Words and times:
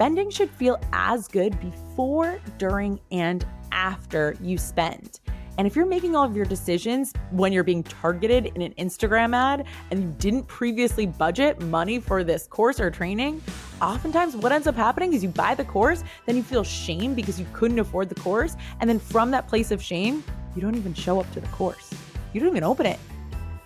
spending 0.00 0.30
should 0.30 0.48
feel 0.48 0.80
as 0.94 1.28
good 1.28 1.60
before, 1.60 2.40
during, 2.56 2.98
and 3.12 3.44
after 3.70 4.34
you 4.40 4.56
spend. 4.56 5.20
And 5.58 5.66
if 5.66 5.76
you're 5.76 5.84
making 5.84 6.16
all 6.16 6.24
of 6.24 6.34
your 6.34 6.46
decisions 6.46 7.12
when 7.32 7.52
you're 7.52 7.64
being 7.64 7.82
targeted 7.82 8.46
in 8.54 8.62
an 8.62 8.72
Instagram 8.78 9.36
ad 9.36 9.66
and 9.90 10.02
you 10.02 10.14
didn't 10.18 10.44
previously 10.44 11.04
budget 11.04 11.60
money 11.60 12.00
for 12.00 12.24
this 12.24 12.46
course 12.46 12.80
or 12.80 12.90
training, 12.90 13.42
oftentimes 13.82 14.36
what 14.36 14.52
ends 14.52 14.66
up 14.66 14.74
happening 14.74 15.12
is 15.12 15.22
you 15.22 15.28
buy 15.28 15.54
the 15.54 15.66
course, 15.66 16.02
then 16.24 16.34
you 16.34 16.42
feel 16.42 16.64
shame 16.64 17.12
because 17.12 17.38
you 17.38 17.44
couldn't 17.52 17.78
afford 17.78 18.08
the 18.08 18.18
course. 18.22 18.56
And 18.80 18.88
then 18.88 18.98
from 18.98 19.30
that 19.32 19.48
place 19.48 19.70
of 19.70 19.82
shame, 19.82 20.24
you 20.56 20.62
don't 20.62 20.76
even 20.76 20.94
show 20.94 21.20
up 21.20 21.30
to 21.34 21.42
the 21.42 21.48
course. 21.48 21.92
You 22.32 22.40
don't 22.40 22.48
even 22.48 22.64
open 22.64 22.86
it. 22.86 22.98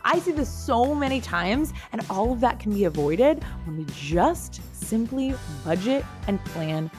I 0.06 0.18
see 0.18 0.32
this 0.32 0.50
so 0.50 0.94
many 0.94 1.18
times, 1.18 1.72
and 1.92 2.02
all 2.10 2.30
of 2.30 2.40
that 2.40 2.58
can 2.60 2.74
be 2.74 2.84
avoided 2.84 3.42
when 3.64 3.78
we 3.78 3.86
just 3.94 4.60
simply 4.74 5.34
budget 5.64 6.04
and 6.28 6.44
plan 6.44 6.90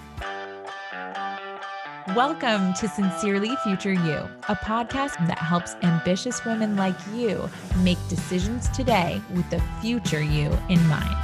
Welcome 2.16 2.73
to 2.76 2.88
Sincerely 2.88 3.55
Future 3.64 3.94
You, 3.94 4.28
a 4.48 4.55
podcast 4.55 5.28
that 5.28 5.38
helps 5.38 5.76
ambitious 5.84 6.44
women 6.45 6.76
like 6.76 6.95
you 7.14 7.48
make 7.84 8.00
decisions 8.09 8.70
today 8.70 9.22
with 9.36 9.48
the 9.52 9.62
future 9.81 10.22
you 10.23 10.58
in 10.70 10.84
mind. 10.88 11.16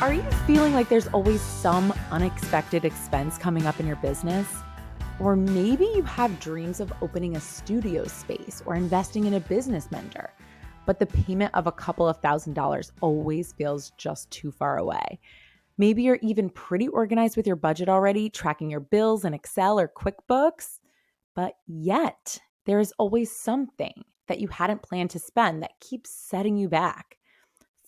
Are 0.00 0.14
you 0.14 0.22
feeling 0.46 0.72
like 0.72 0.88
there's 0.88 1.08
always 1.08 1.42
some 1.42 1.92
unexpected 2.10 2.86
expense 2.86 3.36
coming 3.36 3.66
up 3.66 3.78
in 3.78 3.86
your 3.86 3.96
business? 3.96 4.46
Or 5.20 5.36
maybe 5.36 5.84
you 5.84 6.02
have 6.02 6.40
dreams 6.40 6.80
of 6.80 6.92
opening 7.00 7.36
a 7.36 7.40
studio 7.40 8.04
space 8.06 8.62
or 8.66 8.74
investing 8.74 9.26
in 9.26 9.34
a 9.34 9.40
business 9.40 9.90
mentor, 9.90 10.32
but 10.86 10.98
the 10.98 11.06
payment 11.06 11.54
of 11.54 11.66
a 11.66 11.72
couple 11.72 12.08
of 12.08 12.20
thousand 12.20 12.54
dollars 12.54 12.92
always 13.00 13.52
feels 13.52 13.92
just 13.98 14.30
too 14.30 14.50
far 14.50 14.78
away. 14.78 15.20
Maybe 15.78 16.02
you're 16.02 16.18
even 16.22 16.50
pretty 16.50 16.88
organized 16.88 17.36
with 17.36 17.46
your 17.46 17.56
budget 17.56 17.88
already, 17.88 18.28
tracking 18.30 18.70
your 18.70 18.80
bills 18.80 19.24
in 19.24 19.34
Excel 19.34 19.78
or 19.78 19.88
QuickBooks, 19.88 20.80
but 21.34 21.54
yet 21.66 22.38
there 22.66 22.80
is 22.80 22.92
always 22.98 23.34
something 23.34 24.04
that 24.28 24.40
you 24.40 24.48
hadn't 24.48 24.82
planned 24.82 25.10
to 25.10 25.18
spend 25.18 25.62
that 25.62 25.80
keeps 25.80 26.10
setting 26.10 26.56
you 26.56 26.68
back. 26.68 27.18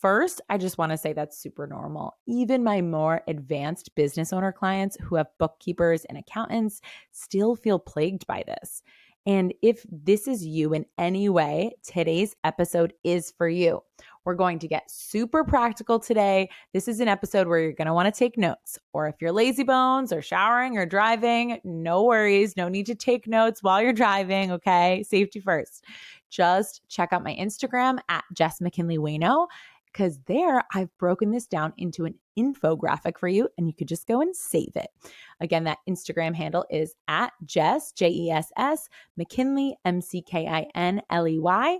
First, 0.04 0.42
I 0.50 0.58
just 0.58 0.76
want 0.76 0.92
to 0.92 0.98
say 0.98 1.14
that's 1.14 1.38
super 1.38 1.66
normal. 1.66 2.18
Even 2.26 2.62
my 2.62 2.82
more 2.82 3.22
advanced 3.26 3.94
business 3.94 4.34
owner 4.34 4.52
clients 4.52 4.98
who 5.00 5.16
have 5.16 5.28
bookkeepers 5.38 6.04
and 6.04 6.18
accountants 6.18 6.82
still 7.12 7.56
feel 7.56 7.78
plagued 7.78 8.26
by 8.26 8.44
this. 8.46 8.82
And 9.24 9.54
if 9.62 9.82
this 9.90 10.28
is 10.28 10.44
you 10.44 10.74
in 10.74 10.84
any 10.98 11.30
way, 11.30 11.72
today's 11.82 12.36
episode 12.44 12.92
is 13.02 13.32
for 13.38 13.48
you. 13.48 13.80
We're 14.26 14.34
going 14.34 14.58
to 14.58 14.68
get 14.68 14.90
super 14.90 15.42
practical 15.42 15.98
today. 15.98 16.50
This 16.74 16.86
is 16.86 17.00
an 17.00 17.08
episode 17.08 17.46
where 17.46 17.60
you're 17.60 17.72
going 17.72 17.86
to 17.86 17.94
want 17.94 18.14
to 18.14 18.18
take 18.18 18.36
notes. 18.36 18.78
Or 18.92 19.08
if 19.08 19.14
you're 19.22 19.32
lazy 19.32 19.62
bones 19.62 20.12
or 20.12 20.20
showering 20.20 20.76
or 20.76 20.84
driving, 20.84 21.60
no 21.64 22.04
worries. 22.04 22.58
No 22.58 22.68
need 22.68 22.84
to 22.86 22.94
take 22.94 23.26
notes 23.26 23.62
while 23.62 23.80
you're 23.80 23.94
driving. 23.94 24.52
Okay. 24.52 25.02
Safety 25.08 25.40
first. 25.40 25.82
Just 26.28 26.82
check 26.88 27.12
out 27.12 27.22
my 27.22 27.34
Instagram 27.36 27.98
at 28.08 28.24
Jess 28.34 28.60
McKinley 28.60 28.98
Uyeno 28.98 29.46
because 29.94 30.18
there 30.26 30.62
I've 30.74 30.90
broken 30.98 31.30
this 31.30 31.46
down 31.46 31.72
into 31.78 32.04
an 32.04 32.16
infographic 32.38 33.16
for 33.16 33.28
you 33.28 33.48
and 33.56 33.66
you 33.66 33.72
could 33.72 33.88
just 33.88 34.08
go 34.08 34.20
and 34.20 34.34
save 34.34 34.72
it. 34.74 34.88
Again, 35.40 35.64
that 35.64 35.78
Instagram 35.88 36.34
handle 36.34 36.66
is 36.68 36.94
at 37.06 37.32
Jess, 37.44 37.92
J 37.92 38.10
E 38.10 38.30
S 38.30 38.50
S, 38.58 38.88
McKinley, 39.16 39.76
M 39.84 40.00
C 40.00 40.20
K 40.20 40.46
I 40.46 40.66
N 40.74 41.00
L 41.08 41.26
E 41.26 41.38
Y. 41.38 41.78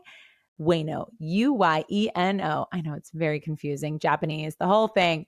Uyeno, 0.61 1.06
U 1.19 1.53
Y 1.53 1.84
E 1.89 2.09
N 2.15 2.41
O. 2.41 2.67
I 2.73 2.81
know 2.81 2.95
it's 2.95 3.11
very 3.11 3.41
confusing, 3.41 3.98
Japanese, 3.98 4.55
the 4.55 4.69
whole 4.69 4.87
thing. 4.87 5.27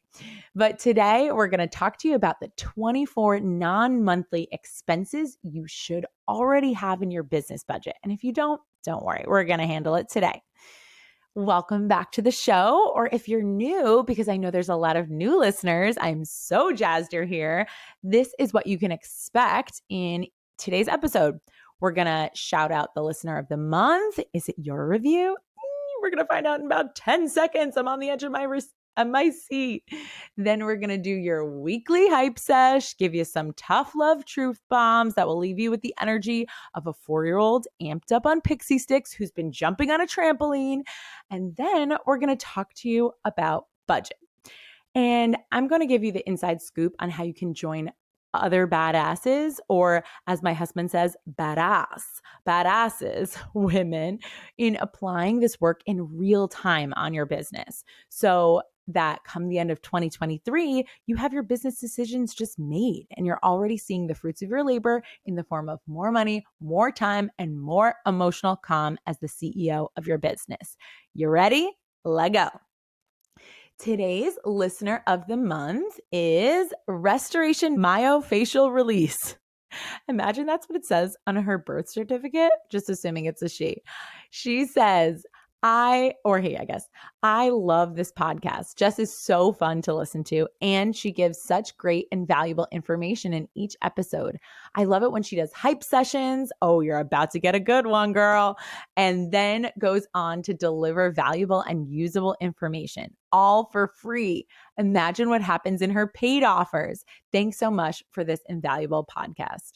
But 0.54 0.78
today 0.78 1.32
we're 1.32 1.48
going 1.48 1.58
to 1.58 1.66
talk 1.66 1.98
to 1.98 2.08
you 2.08 2.14
about 2.14 2.38
the 2.38 2.52
24 2.56 3.40
non 3.40 4.04
monthly 4.04 4.46
expenses 4.52 5.36
you 5.42 5.66
should 5.66 6.06
already 6.28 6.72
have 6.74 7.02
in 7.02 7.10
your 7.10 7.24
business 7.24 7.64
budget. 7.64 7.96
And 8.04 8.12
if 8.12 8.22
you 8.22 8.32
don't, 8.32 8.60
don't 8.84 9.04
worry, 9.04 9.24
we're 9.26 9.42
going 9.42 9.58
to 9.58 9.66
handle 9.66 9.96
it 9.96 10.08
today. 10.08 10.42
Welcome 11.36 11.86
back 11.86 12.12
to 12.12 12.22
the 12.22 12.30
show. 12.30 12.90
Or 12.94 13.10
if 13.12 13.28
you're 13.28 13.42
new, 13.42 14.02
because 14.06 14.26
I 14.26 14.38
know 14.38 14.50
there's 14.50 14.70
a 14.70 14.74
lot 14.74 14.96
of 14.96 15.10
new 15.10 15.38
listeners, 15.38 15.94
I'm 16.00 16.24
so 16.24 16.72
jazzed 16.72 17.12
you're 17.12 17.26
here. 17.26 17.68
This 18.02 18.34
is 18.38 18.54
what 18.54 18.66
you 18.66 18.78
can 18.78 18.90
expect 18.90 19.82
in 19.90 20.28
today's 20.56 20.88
episode. 20.88 21.38
We're 21.78 21.92
going 21.92 22.06
to 22.06 22.30
shout 22.32 22.72
out 22.72 22.94
the 22.94 23.02
listener 23.02 23.36
of 23.36 23.48
the 23.48 23.58
month. 23.58 24.18
Is 24.32 24.48
it 24.48 24.54
your 24.56 24.88
review? 24.88 25.36
Mm, 25.36 26.00
we're 26.00 26.08
going 26.08 26.24
to 26.24 26.26
find 26.26 26.46
out 26.46 26.60
in 26.60 26.64
about 26.64 26.96
10 26.96 27.28
seconds. 27.28 27.76
I'm 27.76 27.86
on 27.86 28.00
the 28.00 28.08
edge 28.08 28.22
of 28.22 28.32
my 28.32 28.44
on 28.96 29.10
my 29.10 29.30
seat. 29.30 29.84
Then 30.36 30.64
we're 30.64 30.76
going 30.76 30.90
to 30.90 30.98
do 30.98 31.10
your 31.10 31.44
weekly 31.44 32.08
hype 32.08 32.38
sesh, 32.38 32.96
give 32.96 33.14
you 33.14 33.24
some 33.24 33.52
tough 33.54 33.92
love 33.94 34.24
truth 34.24 34.60
bombs 34.68 35.14
that 35.14 35.26
will 35.26 35.38
leave 35.38 35.58
you 35.58 35.70
with 35.70 35.82
the 35.82 35.94
energy 36.00 36.46
of 36.74 36.86
a 36.86 36.92
four 36.92 37.24
year 37.26 37.38
old 37.38 37.66
amped 37.82 38.12
up 38.12 38.26
on 38.26 38.40
Pixy 38.40 38.80
Stix 38.80 39.14
who's 39.14 39.30
been 39.30 39.52
jumping 39.52 39.90
on 39.90 40.00
a 40.00 40.06
trampoline. 40.06 40.82
And 41.30 41.54
then 41.56 41.96
we're 42.06 42.18
going 42.18 42.36
to 42.36 42.46
talk 42.46 42.72
to 42.74 42.88
you 42.88 43.12
about 43.24 43.66
budget. 43.86 44.18
And 44.94 45.36
I'm 45.52 45.68
going 45.68 45.82
to 45.82 45.86
give 45.86 46.02
you 46.02 46.12
the 46.12 46.26
inside 46.26 46.62
scoop 46.62 46.94
on 47.00 47.10
how 47.10 47.24
you 47.24 47.34
can 47.34 47.52
join 47.52 47.90
other 48.36 48.66
badasses, 48.66 49.56
or 49.68 50.04
as 50.26 50.42
my 50.42 50.52
husband 50.52 50.90
says, 50.90 51.16
badass, 51.38 52.02
badasses, 52.46 53.38
women, 53.54 54.18
in 54.58 54.76
applying 54.80 55.40
this 55.40 55.60
work 55.60 55.80
in 55.86 56.16
real 56.16 56.48
time 56.48 56.92
on 56.96 57.14
your 57.14 57.26
business. 57.26 57.84
So 58.08 58.62
that 58.88 59.24
come 59.24 59.48
the 59.48 59.58
end 59.58 59.70
of 59.70 59.82
2023, 59.82 60.84
you 61.06 61.16
have 61.16 61.32
your 61.32 61.42
business 61.42 61.78
decisions 61.80 62.34
just 62.34 62.58
made 62.58 63.06
and 63.16 63.26
you're 63.26 63.40
already 63.42 63.76
seeing 63.76 64.06
the 64.06 64.14
fruits 64.14 64.42
of 64.42 64.48
your 64.48 64.64
labor 64.64 65.02
in 65.24 65.34
the 65.34 65.44
form 65.44 65.68
of 65.68 65.80
more 65.86 66.12
money, 66.12 66.44
more 66.60 66.90
time, 66.90 67.30
and 67.38 67.60
more 67.60 67.94
emotional 68.06 68.56
calm 68.56 68.98
as 69.06 69.18
the 69.18 69.28
CEO 69.28 69.88
of 69.96 70.06
your 70.06 70.18
business. 70.18 70.76
You 71.14 71.28
ready? 71.28 71.70
Let 72.04 72.32
go. 72.32 72.48
Today's 73.78 74.38
listener 74.44 75.02
of 75.06 75.26
the 75.26 75.36
month 75.36 76.00
is 76.10 76.72
Restoration 76.88 77.76
Myofascial 77.76 78.72
Release. 78.72 79.36
Imagine 80.08 80.46
that's 80.46 80.68
what 80.68 80.76
it 80.76 80.86
says 80.86 81.16
on 81.26 81.36
her 81.36 81.58
birth 81.58 81.90
certificate, 81.90 82.52
just 82.70 82.88
assuming 82.88 83.26
it's 83.26 83.42
a 83.42 83.48
she. 83.48 83.82
She 84.30 84.64
says, 84.64 85.26
I, 85.68 86.14
or 86.24 86.38
he, 86.38 86.56
I 86.56 86.64
guess, 86.64 86.88
I 87.24 87.48
love 87.48 87.96
this 87.96 88.12
podcast. 88.12 88.76
Jess 88.76 89.00
is 89.00 89.12
so 89.12 89.52
fun 89.52 89.82
to 89.82 89.94
listen 89.94 90.22
to, 90.24 90.46
and 90.62 90.94
she 90.94 91.10
gives 91.10 91.42
such 91.42 91.76
great 91.76 92.06
and 92.12 92.24
valuable 92.24 92.68
information 92.70 93.34
in 93.34 93.48
each 93.56 93.74
episode. 93.82 94.38
I 94.76 94.84
love 94.84 95.02
it 95.02 95.10
when 95.10 95.24
she 95.24 95.34
does 95.34 95.52
hype 95.52 95.82
sessions. 95.82 96.52
Oh, 96.62 96.82
you're 96.82 97.00
about 97.00 97.32
to 97.32 97.40
get 97.40 97.56
a 97.56 97.60
good 97.60 97.88
one, 97.88 98.12
girl. 98.12 98.56
And 98.96 99.32
then 99.32 99.72
goes 99.76 100.06
on 100.14 100.40
to 100.42 100.54
deliver 100.54 101.10
valuable 101.10 101.62
and 101.62 101.88
usable 101.88 102.36
information, 102.40 103.16
all 103.32 103.64
for 103.72 103.88
free. 103.88 104.46
Imagine 104.78 105.30
what 105.30 105.42
happens 105.42 105.82
in 105.82 105.90
her 105.90 106.06
paid 106.06 106.44
offers. 106.44 107.04
Thanks 107.32 107.58
so 107.58 107.72
much 107.72 108.04
for 108.12 108.22
this 108.22 108.42
invaluable 108.48 109.04
podcast. 109.04 109.72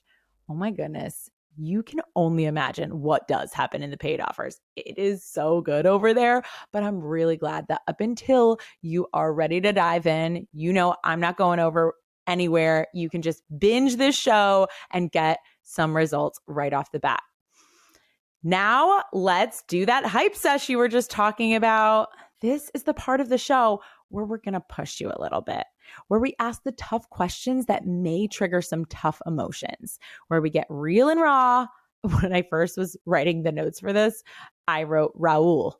Oh 0.48 0.54
my 0.54 0.70
goodness 0.70 1.30
you 1.60 1.82
can 1.82 2.00
only 2.16 2.46
imagine 2.46 3.00
what 3.00 3.28
does 3.28 3.52
happen 3.52 3.82
in 3.82 3.90
the 3.90 3.96
paid 3.96 4.20
offers. 4.20 4.60
It 4.76 4.96
is 4.96 5.24
so 5.24 5.60
good 5.60 5.86
over 5.86 6.14
there, 6.14 6.42
but 6.72 6.82
I'm 6.82 7.00
really 7.00 7.36
glad 7.36 7.66
that 7.68 7.82
up 7.86 8.00
until 8.00 8.58
you 8.82 9.06
are 9.12 9.32
ready 9.32 9.60
to 9.60 9.72
dive 9.72 10.06
in, 10.06 10.46
you 10.52 10.72
know, 10.72 10.96
I'm 11.04 11.20
not 11.20 11.36
going 11.36 11.60
over 11.60 11.94
anywhere. 12.26 12.86
You 12.94 13.10
can 13.10 13.22
just 13.22 13.42
binge 13.58 13.96
this 13.96 14.16
show 14.16 14.68
and 14.90 15.10
get 15.10 15.38
some 15.62 15.94
results 15.94 16.40
right 16.46 16.72
off 16.72 16.92
the 16.92 17.00
bat. 17.00 17.22
Now, 18.42 19.02
let's 19.12 19.62
do 19.68 19.84
that 19.84 20.06
hype 20.06 20.34
sesh 20.34 20.68
you 20.70 20.78
were 20.78 20.88
just 20.88 21.10
talking 21.10 21.54
about. 21.54 22.08
This 22.40 22.70
is 22.72 22.84
the 22.84 22.94
part 22.94 23.20
of 23.20 23.28
the 23.28 23.36
show 23.36 23.82
where 24.08 24.24
we're 24.24 24.38
going 24.38 24.54
to 24.54 24.60
push 24.60 24.98
you 24.98 25.12
a 25.14 25.20
little 25.20 25.42
bit 25.42 25.64
where 26.08 26.20
we 26.20 26.34
ask 26.38 26.62
the 26.62 26.72
tough 26.72 27.08
questions 27.10 27.66
that 27.66 27.86
may 27.86 28.26
trigger 28.26 28.62
some 28.62 28.84
tough 28.86 29.20
emotions, 29.26 29.98
where 30.28 30.40
we 30.40 30.50
get 30.50 30.66
real 30.68 31.08
and 31.08 31.20
raw. 31.20 31.66
When 32.22 32.32
I 32.32 32.40
first 32.40 32.78
was 32.78 32.96
writing 33.04 33.42
the 33.42 33.52
notes 33.52 33.78
for 33.78 33.92
this, 33.92 34.24
I 34.66 34.84
wrote 34.84 35.12
Raul 35.20 35.74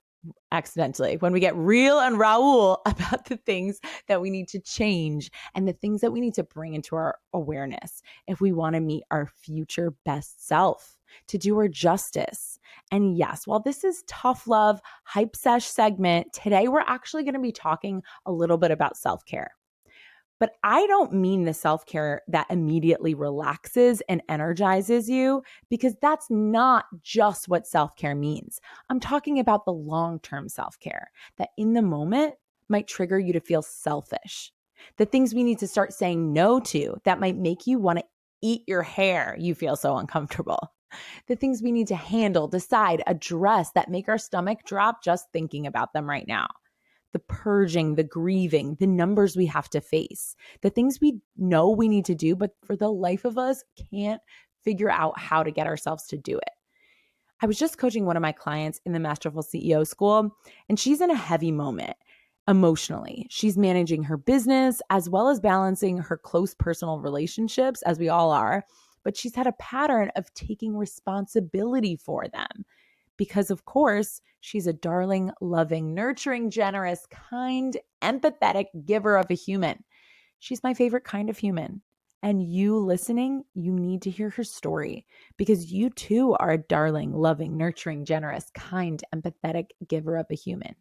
accidentally. 0.52 1.17
When 1.17 1.32
we 1.32 1.41
get 1.41 1.56
real 1.56 1.99
and 1.99 2.17
Raul 2.17 2.79
about 2.87 3.26
the 3.26 3.37
things 3.37 3.81
that 4.08 4.20
we 4.20 4.31
need 4.31 4.49
to 4.49 4.61
change 4.61 5.31
and 5.55 5.67
the 5.67 5.73
things 5.73 6.00
that 6.00 6.12
we 6.12 6.20
need 6.20 6.35
to 6.35 6.44
bring 6.44 6.75
into 6.75 6.97
our 6.97 7.19
awareness 7.32 8.02
if 8.26 8.41
we 8.41 8.52
want 8.52 8.75
to 8.75 8.81
meet 8.81 9.05
our 9.11 9.26
future 9.26 9.94
best 10.05 10.47
self 10.47 10.97
to 11.29 11.38
do 11.38 11.56
her 11.58 11.69
justice. 11.69 12.58
And 12.93 13.17
yes, 13.17 13.47
while 13.47 13.61
this 13.61 13.85
is 13.85 14.05
tough 14.06 14.47
love, 14.47 14.81
hype 15.05 15.37
sesh 15.37 15.67
segment, 15.67 16.32
today 16.32 16.69
we're 16.69 16.81
actually 16.81 17.25
going 17.25 17.35
to 17.35 17.41
be 17.41 17.52
talking 17.52 18.02
a 18.26 18.32
little 18.32 18.58
bit 18.58 18.70
about 18.70 18.97
self 18.97 19.25
care. 19.25 19.52
But 20.41 20.55
I 20.65 20.87
don't 20.89 21.13
mean 21.13 21.45
the 21.45 21.55
self 21.55 21.87
care 21.87 22.23
that 22.27 22.47
immediately 22.51 23.15
relaxes 23.15 24.03
and 24.09 24.23
energizes 24.29 25.09
you, 25.09 25.43
because 25.69 25.95
that's 26.03 26.29
not 26.31 26.87
just 27.03 27.47
what 27.49 27.67
self 27.67 27.95
care 27.95 28.15
means. 28.17 28.61
I'm 28.89 28.99
talking 29.01 29.39
about 29.39 29.65
the 29.65 29.73
long 29.73 30.19
term 30.19 30.49
self 30.49 30.81
care 30.81 31.11
that 31.37 31.51
in 31.57 31.75
the 31.75 31.83
moment 31.83 32.35
might 32.69 32.89
trigger 32.89 33.19
you 33.19 33.33
to 33.35 33.41
feel 33.41 33.63
selfish. 33.63 34.53
the 34.97 35.07
things 35.07 35.35
we 35.35 35.43
need 35.45 35.59
to 35.59 35.69
start 35.69 35.93
saying 35.93 36.33
no 36.33 36.61
to 36.61 36.97
that 37.05 37.21
might 37.21 37.37
make 37.37 37.67
you 37.67 37.79
want 37.79 37.99
to 37.99 38.05
eat 38.43 38.63
your 38.67 38.83
hair. 38.83 39.37
You 39.39 39.55
feel 39.55 39.77
so 39.77 39.97
uncomfortable. 39.97 40.73
The 41.29 41.37
things 41.37 41.63
we 41.63 41.71
need 41.73 41.87
to 41.89 41.97
handle, 41.97 42.49
decide, 42.49 43.03
address 43.07 43.71
that 43.73 43.91
make 43.91 44.09
our 44.09 44.19
stomach 44.19 44.59
drop 44.65 45.05
just 45.05 45.31
thinking 45.33 45.67
about 45.67 45.93
them 45.93 46.09
right 46.09 46.27
now. 46.27 46.49
The 47.12 47.19
purging, 47.19 47.97
the 47.97 48.05
grieving, 48.05 48.77
the 48.79 48.87
numbers 48.87 49.37
we 49.37 49.47
have 49.47 49.69
to 49.71 49.81
face, 49.81 50.37
the 50.62 50.71
things 50.71 51.01
we 51.01 51.21
know 51.37 51.71
we 51.71 51.89
need 51.89 52.05
to 52.07 52.15
do, 52.15 52.37
but 52.37 52.53
for 52.65 52.77
the 52.77 52.91
life 52.91 53.25
of 53.25 53.37
us 53.37 53.65
can't 53.91 54.23
figure 54.62 54.91
out 54.91 55.19
how 55.19 55.43
to 55.43 55.51
get 55.51 55.67
ourselves 55.67 56.07
to 56.09 56.17
do 56.17 56.37
it. 56.37 56.51
I 57.43 57.47
was 57.47 57.59
just 57.59 57.79
coaching 57.79 58.05
one 58.05 58.17
of 58.17 58.23
my 58.23 58.33
clients 58.33 58.81
in 58.85 58.93
the 58.93 59.01
Masterful 59.01 59.43
CEO 59.43 59.87
school, 59.87 60.37
and 60.69 60.79
she's 60.79 61.01
in 61.01 61.11
a 61.11 61.17
heavy 61.17 61.51
moment 61.51 61.97
emotionally. 62.47 63.27
She's 63.31 63.57
managing 63.57 64.03
her 64.05 64.17
business 64.17 64.83
as 64.91 65.09
well 65.09 65.29
as 65.29 65.41
balancing 65.41 65.99
her 65.99 66.19
close 66.19 66.55
personal 66.55 66.99
relationships, 66.99 67.81
as 67.83 67.99
we 67.99 68.09
all 68.09 68.31
are. 68.31 68.65
But 69.03 69.17
she's 69.17 69.35
had 69.35 69.47
a 69.47 69.53
pattern 69.53 70.11
of 70.17 70.33
taking 70.35 70.77
responsibility 70.77 71.97
for 71.97 72.29
them 72.29 72.67
because, 73.21 73.51
of 73.51 73.67
course, 73.67 74.23
she's 74.41 74.67
a 74.67 74.73
darling, 74.73 75.31
loving, 75.43 75.93
nurturing, 75.93 76.49
generous, 76.49 77.07
kind, 77.11 77.77
empathetic 78.01 78.65
giver 78.87 79.19
of 79.19 79.27
a 79.29 79.35
human. 79.35 79.85
She's 80.39 80.63
my 80.63 80.73
favorite 80.73 81.05
kind 81.05 81.29
of 81.29 81.37
human. 81.37 81.83
And 82.23 82.43
you 82.43 82.79
listening, 82.79 83.45
you 83.53 83.73
need 83.73 84.01
to 84.03 84.11
hear 84.11 84.31
her 84.31 84.43
story 84.43 85.05
because 85.37 85.71
you 85.71 85.91
too 85.91 86.35
are 86.41 86.53
a 86.53 86.57
darling, 86.57 87.13
loving, 87.13 87.59
nurturing, 87.59 88.07
generous, 88.07 88.51
kind, 88.55 89.05
empathetic 89.15 89.67
giver 89.87 90.17
of 90.17 90.25
a 90.31 90.35
human. 90.35 90.75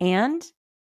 And 0.00 0.44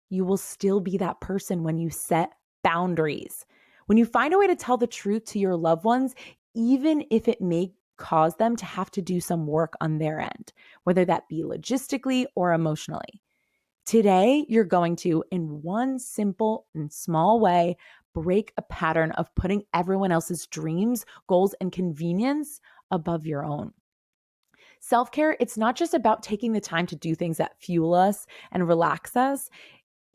you 0.08 0.24
will 0.24 0.38
still 0.38 0.80
be 0.80 0.96
that 0.96 1.20
person 1.20 1.64
when 1.64 1.76
you 1.76 1.90
set 1.90 2.32
boundaries. 2.64 3.44
When 3.84 3.98
you 3.98 4.06
find 4.06 4.32
a 4.32 4.38
way 4.38 4.46
to 4.46 4.56
tell 4.56 4.78
the 4.78 4.86
truth 4.86 5.26
to 5.26 5.38
your 5.38 5.54
loved 5.54 5.84
ones, 5.84 6.14
even 6.54 7.04
if 7.10 7.28
it 7.28 7.42
may 7.42 7.74
cause 8.02 8.34
them 8.36 8.56
to 8.56 8.64
have 8.64 8.90
to 8.90 9.00
do 9.00 9.20
some 9.20 9.46
work 9.46 9.74
on 9.80 9.98
their 9.98 10.18
end, 10.20 10.52
whether 10.82 11.04
that 11.04 11.28
be 11.28 11.44
logistically 11.44 12.26
or 12.34 12.52
emotionally. 12.52 13.22
Today, 13.86 14.44
you're 14.48 14.64
going 14.64 14.96
to, 14.96 15.22
in 15.30 15.62
one 15.62 15.98
simple 16.00 16.66
and 16.74 16.92
small 16.92 17.38
way, 17.38 17.76
break 18.12 18.52
a 18.56 18.62
pattern 18.62 19.12
of 19.12 19.32
putting 19.36 19.62
everyone 19.72 20.10
else's 20.10 20.46
dreams, 20.48 21.06
goals, 21.28 21.54
and 21.60 21.70
convenience 21.70 22.60
above 22.90 23.24
your 23.24 23.44
own. 23.44 23.72
Self 24.80 25.12
care, 25.12 25.36
it's 25.38 25.56
not 25.56 25.76
just 25.76 25.94
about 25.94 26.24
taking 26.24 26.52
the 26.52 26.60
time 26.60 26.86
to 26.86 26.96
do 26.96 27.14
things 27.14 27.36
that 27.36 27.60
fuel 27.60 27.94
us 27.94 28.26
and 28.50 28.66
relax 28.66 29.16
us 29.16 29.48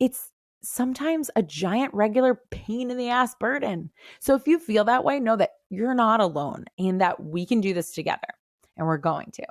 it's 0.00 0.30
sometimes 0.62 1.30
a 1.36 1.42
giant 1.42 1.92
regular 1.94 2.40
pain 2.50 2.90
in 2.90 2.96
the 2.96 3.08
ass 3.08 3.34
burden. 3.36 3.90
So 4.20 4.34
if 4.34 4.46
you 4.46 4.58
feel 4.58 4.84
that 4.84 5.04
way, 5.04 5.20
know 5.20 5.36
that 5.36 5.52
you're 5.70 5.94
not 5.94 6.20
alone 6.20 6.64
and 6.78 7.00
that 7.00 7.22
we 7.22 7.46
can 7.46 7.60
do 7.60 7.74
this 7.74 7.92
together 7.92 8.28
and 8.76 8.86
we're 8.86 8.98
going 8.98 9.30
to. 9.32 9.46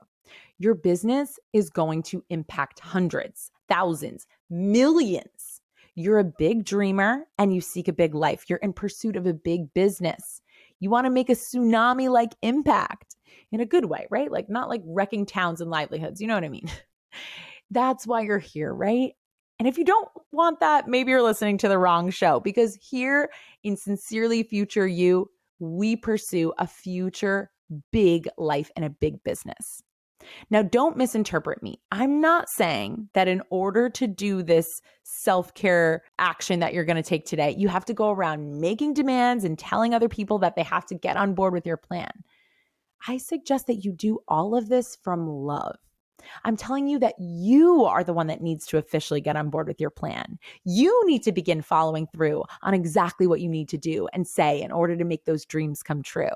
Your 0.60 0.74
business 0.74 1.40
is 1.54 1.70
going 1.70 2.04
to 2.04 2.24
impact 2.30 2.80
hundreds, 2.80 3.52
thousands, 3.70 4.28
millions. 4.50 5.62
You're 5.96 6.20
a 6.20 6.24
big 6.24 6.66
dreamer 6.66 7.26
and 7.38 7.54
you 7.54 7.62
seek 7.62 7.88
a 7.88 7.94
big 7.94 8.14
life. 8.14 8.46
You're 8.48 8.60
in 8.60 8.74
pursuit 8.74 9.16
of 9.16 9.26
a 9.26 9.34
big 9.34 9.74
business. 9.74 10.42
You 10.80 10.90
want 10.90 11.06
to 11.06 11.12
make 11.12 11.30
a 11.30 11.34
tsunami 11.34 12.10
like 12.10 12.36
impact 12.42 13.16
in 13.52 13.62
a 13.62 13.66
good 13.66 13.86
way, 13.86 14.08
right? 14.10 14.32
Like 14.32 14.50
not 14.50 14.70
like 14.70 14.82
wrecking 14.86 15.26
towns 15.26 15.62
and 15.62 15.72
livelihoods. 15.72 16.22
You 16.22 16.28
know 16.28 16.36
what 16.36 16.44
I 16.44 16.50
mean? 16.50 16.70
That's 17.72 18.08
why 18.08 18.22
you're 18.22 18.40
here, 18.40 18.74
right? 18.74 19.14
And 19.60 19.68
if 19.68 19.78
you 19.78 19.86
don't 19.86 20.10
want 20.32 20.60
that, 20.60 20.88
maybe 20.88 21.12
you're 21.12 21.22
listening 21.22 21.58
to 21.60 21.68
the 21.68 21.80
wrong 21.80 22.10
show 22.10 22.40
because 22.40 22.76
here 22.76 23.30
in 23.64 23.76
Sincerely 23.76 24.44
Future 24.44 24.88
You, 24.88 25.32
we 25.60 25.96
pursue 25.96 26.54
a 26.60 26.68
future 26.68 27.50
big 27.92 28.28
life 28.38 28.70
and 28.76 28.86
a 28.86 28.90
big 28.90 29.24
business. 29.24 29.82
Now, 30.50 30.62
don't 30.62 30.98
misinterpret 30.98 31.62
me. 31.64 31.80
I'm 31.92 32.20
not 32.22 32.50
saying 32.50 33.10
that 33.14 33.28
in 33.28 33.42
order 33.50 33.90
to 33.92 34.08
do 34.08 34.44
this 34.44 34.82
self 35.04 35.54
care 35.54 36.04
action 36.20 36.60
that 36.60 36.74
you're 36.74 36.86
going 36.86 37.02
to 37.02 37.04
take 37.04 37.26
today, 37.26 37.56
you 37.58 37.68
have 37.68 37.86
to 37.86 37.94
go 37.94 38.10
around 38.12 38.60
making 38.60 38.94
demands 38.94 39.44
and 39.44 39.58
telling 39.58 39.94
other 39.94 40.10
people 40.10 40.40
that 40.40 40.56
they 40.56 40.64
have 40.64 40.86
to 40.88 40.96
get 40.96 41.18
on 41.18 41.34
board 41.34 41.54
with 41.54 41.66
your 41.66 41.78
plan. 41.78 42.12
I 43.08 43.18
suggest 43.18 43.68
that 43.68 43.86
you 43.86 43.92
do 43.92 44.20
all 44.28 44.56
of 44.56 44.70
this 44.70 44.98
from 45.02 45.28
love. 45.28 45.78
I'm 46.44 46.58
telling 46.58 46.88
you 46.88 47.00
that 47.00 47.16
you 47.20 47.86
are 47.86 48.04
the 48.04 48.14
one 48.14 48.28
that 48.28 48.42
needs 48.42 48.66
to 48.68 48.78
officially 48.78 49.22
get 49.22 49.36
on 49.36 49.50
board 49.50 49.68
with 49.68 49.80
your 49.80 49.90
plan. 49.90 50.40
You 50.64 51.04
need 51.06 51.24
to 51.24 51.32
begin 51.32 51.62
following 51.62 52.08
through 52.08 52.44
on 52.64 52.74
exactly 52.74 53.28
what 53.28 53.42
you 53.42 53.50
need 53.50 53.70
to 53.70 53.78
do 53.78 54.08
and 54.14 54.28
say 54.28 54.62
in 54.62 54.72
order 54.72 54.96
to 54.96 55.06
make 55.06 55.26
those 55.26 55.46
dreams 55.46 55.84
come 55.84 56.04
true. 56.04 56.30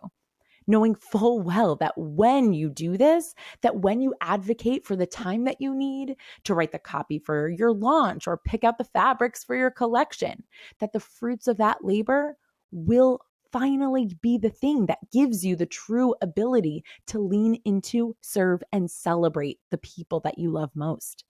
Knowing 0.68 0.94
full 0.94 1.42
well 1.42 1.76
that 1.76 1.98
when 1.98 2.54
you 2.54 2.70
do 2.70 2.96
this, 2.96 3.34
that 3.62 3.78
when 3.78 4.00
you 4.00 4.14
advocate 4.22 4.86
for 4.86 4.96
the 4.96 5.08
time 5.08 5.44
that 5.46 5.60
you 5.60 5.74
need 5.74 6.16
to 6.44 6.54
write 6.54 6.72
the 6.72 6.80
copy 6.80 7.18
for 7.18 7.50
your 7.50 7.74
launch 7.74 8.28
or 8.28 8.38
pick 8.38 8.64
out 8.64 8.78
the 8.78 8.84
fabrics 8.84 9.44
for 9.44 9.56
your 9.56 9.72
collection, 9.72 10.44
that 10.80 10.94
the 10.94 11.00
fruits 11.00 11.48
of 11.48 11.58
that 11.58 11.84
labor 11.84 12.38
will 12.72 13.20
finally 13.52 14.10
be 14.22 14.38
the 14.38 14.50
thing 14.50 14.86
that 14.88 15.00
gives 15.12 15.46
you 15.46 15.56
the 15.56 15.66
true 15.66 16.16
ability 16.22 16.84
to 17.08 17.20
lean 17.20 17.56
into, 17.66 18.16
serve, 18.22 18.62
and 18.72 18.90
celebrate 18.90 19.60
the 19.70 19.78
people 19.80 20.20
that 20.22 20.38
you 20.38 20.52
love 20.52 20.72
most. 20.76 21.26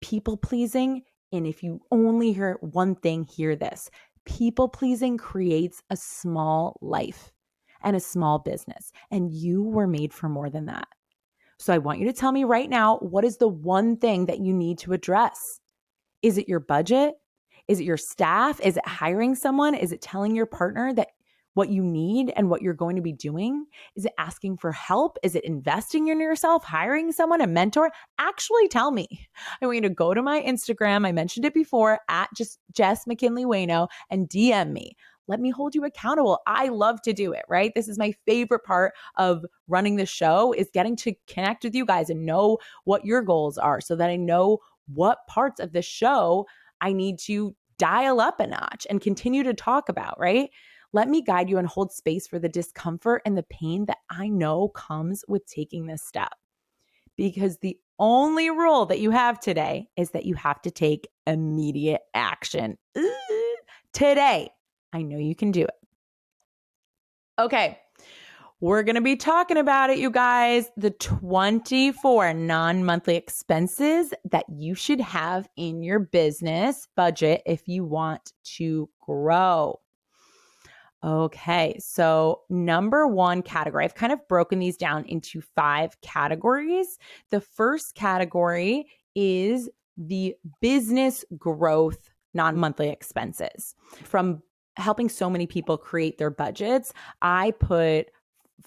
People 0.00 0.36
pleasing, 0.36 1.02
and 1.32 1.46
if 1.46 1.62
you 1.62 1.80
only 1.90 2.32
hear 2.32 2.58
one 2.60 2.94
thing, 2.94 3.24
hear 3.24 3.56
this 3.56 3.90
people 4.24 4.68
pleasing 4.68 5.16
creates 5.16 5.82
a 5.90 5.96
small 5.96 6.76
life 6.80 7.32
and 7.82 7.96
a 7.96 8.00
small 8.00 8.38
business, 8.38 8.92
and 9.10 9.32
you 9.32 9.64
were 9.64 9.86
made 9.86 10.12
for 10.12 10.28
more 10.28 10.48
than 10.48 10.66
that. 10.66 10.86
So 11.58 11.72
I 11.72 11.78
want 11.78 11.98
you 11.98 12.06
to 12.06 12.12
tell 12.12 12.32
me 12.32 12.44
right 12.44 12.68
now 12.68 12.98
what 12.98 13.24
is 13.24 13.36
the 13.36 13.48
one 13.48 13.96
thing 13.96 14.26
that 14.26 14.40
you 14.40 14.52
need 14.52 14.78
to 14.78 14.92
address? 14.92 15.60
Is 16.22 16.38
it 16.38 16.48
your 16.48 16.60
budget? 16.60 17.14
Is 17.68 17.80
it 17.80 17.84
your 17.84 17.96
staff? 17.96 18.60
Is 18.60 18.76
it 18.76 18.86
hiring 18.86 19.34
someone? 19.34 19.74
Is 19.74 19.92
it 19.92 20.02
telling 20.02 20.34
your 20.34 20.46
partner 20.46 20.92
that 20.94 21.08
what 21.54 21.68
you 21.68 21.82
need 21.82 22.32
and 22.36 22.48
what 22.48 22.62
you're 22.62 22.74
going 22.74 22.96
to 22.96 23.02
be 23.02 23.12
doing? 23.12 23.66
Is 23.96 24.04
it 24.04 24.12
asking 24.18 24.56
for 24.58 24.72
help? 24.72 25.18
Is 25.22 25.34
it 25.34 25.44
investing 25.44 26.08
in 26.08 26.20
yourself, 26.20 26.64
hiring 26.64 27.12
someone, 27.12 27.40
a 27.40 27.46
mentor? 27.46 27.90
Actually, 28.18 28.68
tell 28.68 28.90
me. 28.90 29.06
I 29.62 29.66
want 29.66 29.76
you 29.76 29.82
to 29.82 29.90
go 29.90 30.14
to 30.14 30.22
my 30.22 30.42
Instagram. 30.42 31.06
I 31.06 31.12
mentioned 31.12 31.44
it 31.44 31.54
before 31.54 32.00
at 32.08 32.28
just 32.36 32.58
Jess 32.72 33.06
McKinley 33.06 33.44
Uyeno 33.44 33.88
and 34.10 34.28
DM 34.28 34.72
me. 34.72 34.96
Let 35.28 35.40
me 35.40 35.50
hold 35.50 35.74
you 35.74 35.84
accountable. 35.84 36.40
I 36.46 36.68
love 36.68 37.00
to 37.02 37.12
do 37.12 37.32
it, 37.32 37.44
right? 37.48 37.72
This 37.74 37.88
is 37.88 37.98
my 37.98 38.12
favorite 38.26 38.64
part 38.64 38.92
of 39.16 39.44
running 39.68 39.96
the 39.96 40.06
show 40.06 40.52
is 40.52 40.68
getting 40.72 40.96
to 40.96 41.14
connect 41.28 41.64
with 41.64 41.74
you 41.74 41.86
guys 41.86 42.10
and 42.10 42.26
know 42.26 42.58
what 42.84 43.04
your 43.04 43.22
goals 43.22 43.56
are 43.56 43.80
so 43.80 43.94
that 43.96 44.10
I 44.10 44.16
know 44.16 44.58
what 44.92 45.18
parts 45.28 45.60
of 45.60 45.72
the 45.72 45.82
show 45.82 46.46
I 46.80 46.92
need 46.92 47.18
to 47.20 47.54
dial 47.78 48.20
up 48.20 48.40
a 48.40 48.46
notch 48.46 48.86
and 48.90 49.00
continue 49.00 49.42
to 49.44 49.54
talk 49.54 49.88
about, 49.88 50.18
right? 50.18 50.50
Let 50.92 51.08
me 51.08 51.22
guide 51.22 51.48
you 51.48 51.58
and 51.58 51.66
hold 51.66 51.92
space 51.92 52.26
for 52.26 52.38
the 52.38 52.48
discomfort 52.48 53.22
and 53.24 53.36
the 53.36 53.44
pain 53.44 53.86
that 53.86 53.98
I 54.10 54.28
know 54.28 54.68
comes 54.68 55.24
with 55.26 55.46
taking 55.46 55.86
this 55.86 56.02
step. 56.02 56.32
Because 57.16 57.58
the 57.58 57.78
only 57.98 58.50
rule 58.50 58.86
that 58.86 59.00
you 59.00 59.10
have 59.10 59.40
today 59.40 59.88
is 59.96 60.10
that 60.10 60.26
you 60.26 60.34
have 60.34 60.60
to 60.62 60.70
take 60.70 61.08
immediate 61.26 62.02
action. 62.14 62.76
Today. 63.92 64.50
I 64.92 65.02
know 65.02 65.18
you 65.18 65.34
can 65.34 65.50
do 65.50 65.62
it. 65.62 65.74
Okay. 67.38 67.78
We're 68.60 68.84
going 68.84 68.94
to 68.94 69.00
be 69.00 69.16
talking 69.16 69.56
about 69.56 69.90
it, 69.90 69.98
you 69.98 70.10
guys. 70.10 70.70
The 70.76 70.90
24 70.90 72.34
non 72.34 72.84
monthly 72.84 73.16
expenses 73.16 74.14
that 74.30 74.44
you 74.48 74.74
should 74.74 75.00
have 75.00 75.48
in 75.56 75.82
your 75.82 75.98
business 75.98 76.86
budget 76.94 77.42
if 77.44 77.66
you 77.66 77.84
want 77.84 78.32
to 78.56 78.88
grow. 79.00 79.81
Okay, 81.04 81.76
so 81.80 82.42
number 82.48 83.08
one 83.08 83.42
category, 83.42 83.84
I've 83.84 83.94
kind 83.94 84.12
of 84.12 84.20
broken 84.28 84.60
these 84.60 84.76
down 84.76 85.04
into 85.06 85.40
five 85.40 86.00
categories. 86.00 86.98
The 87.30 87.40
first 87.40 87.96
category 87.96 88.86
is 89.16 89.68
the 89.96 90.36
business 90.60 91.24
growth 91.36 92.10
non 92.34 92.56
monthly 92.56 92.88
expenses. 92.88 93.74
From 94.04 94.42
helping 94.76 95.08
so 95.08 95.28
many 95.28 95.46
people 95.46 95.76
create 95.76 96.18
their 96.18 96.30
budgets, 96.30 96.92
I 97.20 97.50
put 97.50 98.06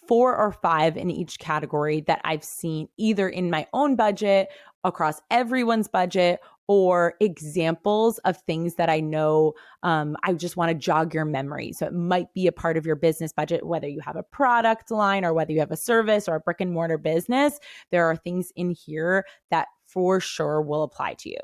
four 0.08 0.36
or 0.36 0.52
five 0.52 0.98
in 0.98 1.10
each 1.10 1.40
category 1.40 2.02
that 2.02 2.22
I've 2.24 2.44
seen 2.44 2.90
either 2.98 3.30
in 3.30 3.50
my 3.50 3.66
own 3.74 3.96
budget, 3.96 4.50
across 4.86 5.22
everyone's 5.30 5.88
budget, 5.88 6.40
or 6.68 7.14
examples 7.20 8.18
of 8.20 8.38
things 8.38 8.76
that 8.76 8.90
I 8.90 9.00
know 9.00 9.54
um, 9.84 10.18
I 10.24 10.34
just 10.34 10.58
want 10.58 10.70
to 10.70 10.76
jog 10.76 11.14
your 11.14 11.26
memory. 11.26 11.74
So 11.74 11.86
it 11.86 11.94
might 11.94 12.34
be 12.34 12.48
a 12.48 12.52
part 12.52 12.78
of 12.78 12.86
your 12.86 12.96
business 12.96 13.32
budget, 13.32 13.66
whether 13.66 13.88
you 13.88 14.00
have 14.02 14.16
a 14.16 14.24
product 14.24 14.90
line 14.90 15.24
or 15.24 15.34
whether 15.34 15.52
you 15.52 15.60
have 15.60 15.72
a 15.72 15.78
service 15.78 16.28
or 16.28 16.36
a 16.36 16.40
brick 16.40 16.62
and 16.62 16.72
mortar 16.72 16.98
business. 16.98 17.60
There 17.92 18.06
are 18.06 18.16
things 18.16 18.52
in 18.56 18.72
here 18.72 19.26
that 19.52 19.68
for 19.86 20.20
sure 20.20 20.62
will 20.62 20.84
apply 20.84 21.14
to 21.20 21.30
you. 21.30 21.40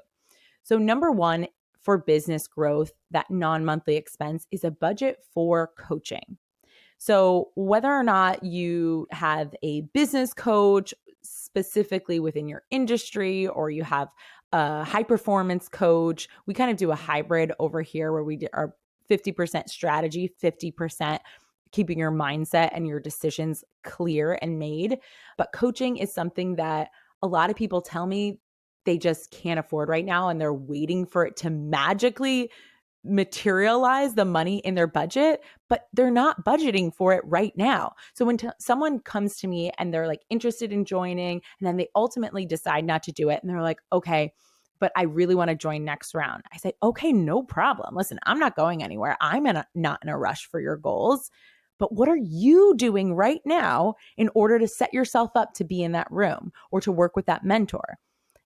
So, 0.64 0.78
number 0.78 1.12
one, 1.12 1.48
for 1.82 1.98
business 1.98 2.48
growth, 2.48 2.92
that 3.10 3.30
non 3.30 3.66
monthly 3.66 3.96
expense, 3.96 4.48
is 4.52 4.64
a 4.64 4.72
budget 4.72 5.18
for 5.34 5.72
coaching. 5.78 6.38
So, 6.98 7.50
whether 7.56 7.92
or 7.92 8.04
not 8.04 8.44
you 8.44 9.08
have 9.12 9.56
a 9.64 9.82
business 9.82 10.34
coach 10.34 10.94
specifically 11.24 12.20
within 12.20 12.48
your 12.48 12.64
industry 12.72 13.48
or 13.48 13.70
you 13.70 13.84
have 13.84 14.10
a 14.52 14.84
high 14.84 15.04
performance 15.04 15.68
coach, 15.70 16.28
we 16.46 16.54
kind 16.54 16.72
of 16.72 16.78
do 16.78 16.92
a 16.92 16.96
hybrid 16.96 17.52
over 17.60 17.82
here 17.82 18.12
where 18.12 18.24
we 18.24 18.48
are 18.54 18.74
50% 19.10 19.70
strategy, 19.70 20.32
50% 20.42 21.20
keeping 21.72 22.00
your 22.00 22.12
mindset 22.12 22.70
and 22.74 22.86
your 22.86 23.00
decisions 23.00 23.64
clear 23.84 24.38
and 24.42 24.60
made. 24.60 25.00
But 25.38 25.54
coaching 25.54 25.98
is 25.98 26.14
something 26.14 26.56
that 26.56 26.90
a 27.22 27.28
lot 27.28 27.50
of 27.50 27.56
people 27.56 27.82
tell 27.82 28.06
me 28.06 28.40
they 28.84 28.98
just 28.98 29.32
can't 29.32 29.60
afford 29.60 29.90
right 29.90 30.06
now 30.06 30.30
and 30.30 30.42
they're 30.42 30.54
waiting 30.54 31.06
for 31.06 31.26
it 31.26 31.38
to 31.38 31.50
magically 31.50 32.50
materialize 33.04 34.14
the 34.14 34.26
money 34.26 34.60
in 34.60 34.76
their 34.76 34.88
budget, 34.88 35.42
but 35.70 35.88
they're 35.94 36.12
not 36.12 36.46
budgeting 36.46 36.94
for 36.94 37.14
it 37.14 37.22
right 37.26 37.54
now. 37.56 37.94
So 38.14 38.26
when 38.26 38.38
t- 38.38 38.50
someone 38.60 39.00
comes 39.00 39.38
to 39.38 39.48
me 39.48 39.72
and 39.78 39.94
they're 39.94 40.08
like 40.08 40.22
interested 40.30 40.72
in 40.72 40.86
joining 40.86 41.42
and 41.60 41.68
then 41.68 41.78
they 41.78 41.90
ultimately 41.96 42.46
decide 42.46 42.86
not 42.86 43.04
to 43.04 43.12
do 43.12 43.30
it 43.30 43.40
and 43.42 43.50
they're 43.50 43.62
like, 43.62 43.80
okay, 43.92 44.34
but 44.80 44.92
I 44.96 45.04
really 45.04 45.36
want 45.36 45.50
to 45.50 45.56
join 45.56 45.86
next 45.86 46.14
round. 46.14 46.44
I 46.54 46.58
say, 46.58 46.74
okay, 46.82 47.14
no 47.14 47.44
problem. 47.44 47.96
Listen, 47.96 48.20
I'm 48.24 48.40
not 48.40 48.56
going 48.56 48.84
anywhere. 48.84 49.16
I'm 49.22 49.46
in 49.46 49.56
a, 49.56 49.68
not 49.76 50.00
in 50.04 50.10
a 50.10 50.18
rush 50.18 50.48
for 50.48 50.60
your 50.60 50.78
goals. 50.78 51.30
But 51.78 51.94
what 51.94 52.10
are 52.10 52.18
you 52.18 52.76
doing 52.78 53.16
right 53.16 53.42
now 53.44 53.96
in 54.18 54.30
order 54.36 54.60
to 54.60 54.68
set 54.68 54.94
yourself 54.94 55.32
up 55.36 55.54
to 55.56 55.64
be 55.64 55.82
in 55.82 55.94
that 55.94 56.12
room 56.12 56.52
or 56.72 56.80
to 56.82 56.92
work 56.92 57.16
with 57.16 57.26
that 57.26 57.44
mentor? 57.44 57.98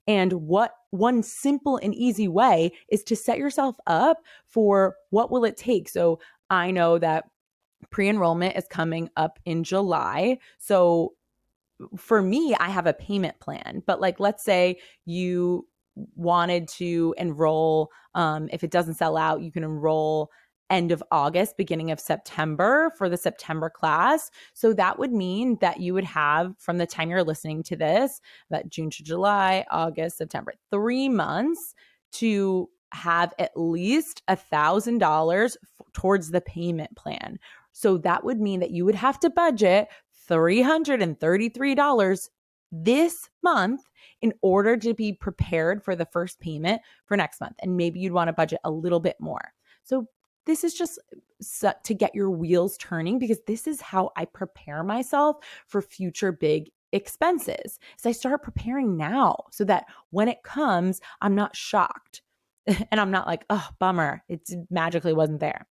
And 0.08 0.34
what 0.34 0.76
one 0.92 1.24
simple 1.24 1.78
and 1.78 1.94
easy 1.96 2.28
way 2.28 2.72
is 2.90 3.04
to 3.06 3.16
set 3.16 3.38
yourself 3.38 3.76
up 3.88 4.18
for 4.46 4.96
what 5.10 5.32
will 5.32 5.46
it 5.46 5.58
take. 5.58 5.90
So 5.90 6.20
I 6.50 6.72
know 6.72 7.00
that 7.00 7.26
pre-enrollment 7.90 8.56
is 8.56 8.68
coming 8.70 9.10
up 9.18 9.40
in 9.46 9.64
July. 9.64 10.38
So 10.58 11.14
for 11.98 12.22
me, 12.22 12.56
I 12.56 12.70
have 12.70 12.88
a 12.88 12.94
payment 12.94 13.40
plan, 13.40 13.84
but 13.86 14.00
like 14.00 14.20
let's 14.20 14.44
say 14.44 14.80
you 15.06 15.68
wanted 16.16 16.68
to 16.68 17.14
enroll 17.18 17.90
um, 18.16 18.50
if 18.52 18.64
it 18.64 18.72
doesn't 18.72 18.96
sell 18.96 19.18
out, 19.18 19.42
you 19.42 19.52
can 19.52 19.64
enroll 19.64 20.32
end 20.70 20.92
of 20.92 21.04
August, 21.12 21.58
beginning 21.58 21.92
of 21.92 22.00
September 22.00 22.92
for 22.98 23.10
the 23.10 23.18
September 23.18 23.70
class. 23.70 24.32
So 24.54 24.74
that 24.74 25.00
would 25.00 25.12
mean 25.12 25.58
that 25.62 25.80
you 25.80 25.94
would 25.94 26.06
have 26.06 26.56
from 26.58 26.78
the 26.78 26.88
time 26.88 27.10
you're 27.10 27.24
listening 27.24 27.64
to 27.64 27.76
this, 27.76 28.22
that 28.50 28.70
June 28.70 28.90
to 28.92 29.04
July, 29.04 29.66
August, 29.70 30.18
September, 30.18 30.54
three 30.72 31.10
months 31.10 31.76
to 32.14 32.70
have 32.92 33.34
at 33.40 33.52
least 33.56 34.22
a 34.28 34.36
thousand 34.36 35.00
dollars 35.00 35.58
towards 35.94 36.32
the 36.32 36.42
payment 36.42 36.96
plan. 36.96 37.40
So 37.72 37.98
that 38.00 38.24
would 38.24 38.40
mean 38.40 38.62
that 38.62 38.72
you 38.72 38.86
would 38.86 38.96
have 38.96 39.20
to 39.20 39.30
budget 39.30 39.90
$333 40.30 42.30
this 42.72 43.30
month 43.44 43.82
in 44.22 44.34
order 44.42 44.78
to 44.78 44.94
be 44.94 45.14
prepared 45.14 45.84
for 45.84 45.96
the 45.96 46.06
first 46.06 46.40
payment 46.40 46.82
for 47.06 47.18
next 47.18 47.42
month. 47.42 47.56
And 47.62 47.78
maybe 47.78 48.00
you'd 48.00 48.14
want 48.14 48.30
to 48.30 48.34
budget 48.34 48.60
a 48.64 48.72
little 48.72 49.00
bit 49.00 49.18
more. 49.20 49.54
So 49.84 50.08
this 50.46 50.64
is 50.64 50.74
just 50.74 51.00
to 51.84 51.94
get 51.94 52.16
your 52.16 52.30
wheels 52.30 52.78
turning 52.78 53.20
because 53.20 53.40
this 53.48 53.68
is 53.68 53.82
how 53.82 54.12
I 54.16 54.26
prepare 54.26 54.84
myself 54.84 55.38
for 55.68 55.82
future 55.82 56.32
big 56.32 56.72
expenses. 56.92 57.80
So 57.98 58.10
I 58.10 58.14
start 58.14 58.44
preparing 58.44 58.96
now 58.96 59.38
so 59.52 59.64
that 59.66 59.86
when 60.12 60.28
it 60.28 60.44
comes, 60.44 61.02
I'm 61.22 61.36
not 61.36 61.56
shocked 61.56 62.22
and 62.68 63.00
I'm 63.00 63.12
not 63.12 63.28
like, 63.28 63.46
oh, 63.50 63.68
bummer, 63.80 64.24
it 64.30 64.50
magically 64.70 65.14
wasn't 65.14 65.40
there. 65.42 65.68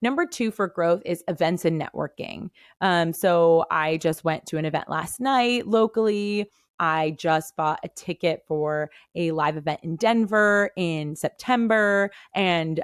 Number 0.00 0.26
two 0.26 0.50
for 0.50 0.66
growth 0.66 1.02
is 1.06 1.22
events 1.28 1.64
and 1.64 1.80
networking. 1.80 2.50
Um, 2.80 3.12
so 3.12 3.64
I 3.70 3.98
just 3.98 4.24
went 4.24 4.46
to 4.46 4.58
an 4.58 4.64
event 4.64 4.88
last 4.88 5.20
night 5.20 5.68
locally. 5.68 6.50
I 6.80 7.12
just 7.12 7.54
bought 7.54 7.78
a 7.84 7.88
ticket 7.88 8.42
for 8.48 8.90
a 9.14 9.30
live 9.30 9.56
event 9.56 9.80
in 9.84 9.94
Denver 9.94 10.70
in 10.76 11.14
September. 11.14 12.10
And 12.34 12.82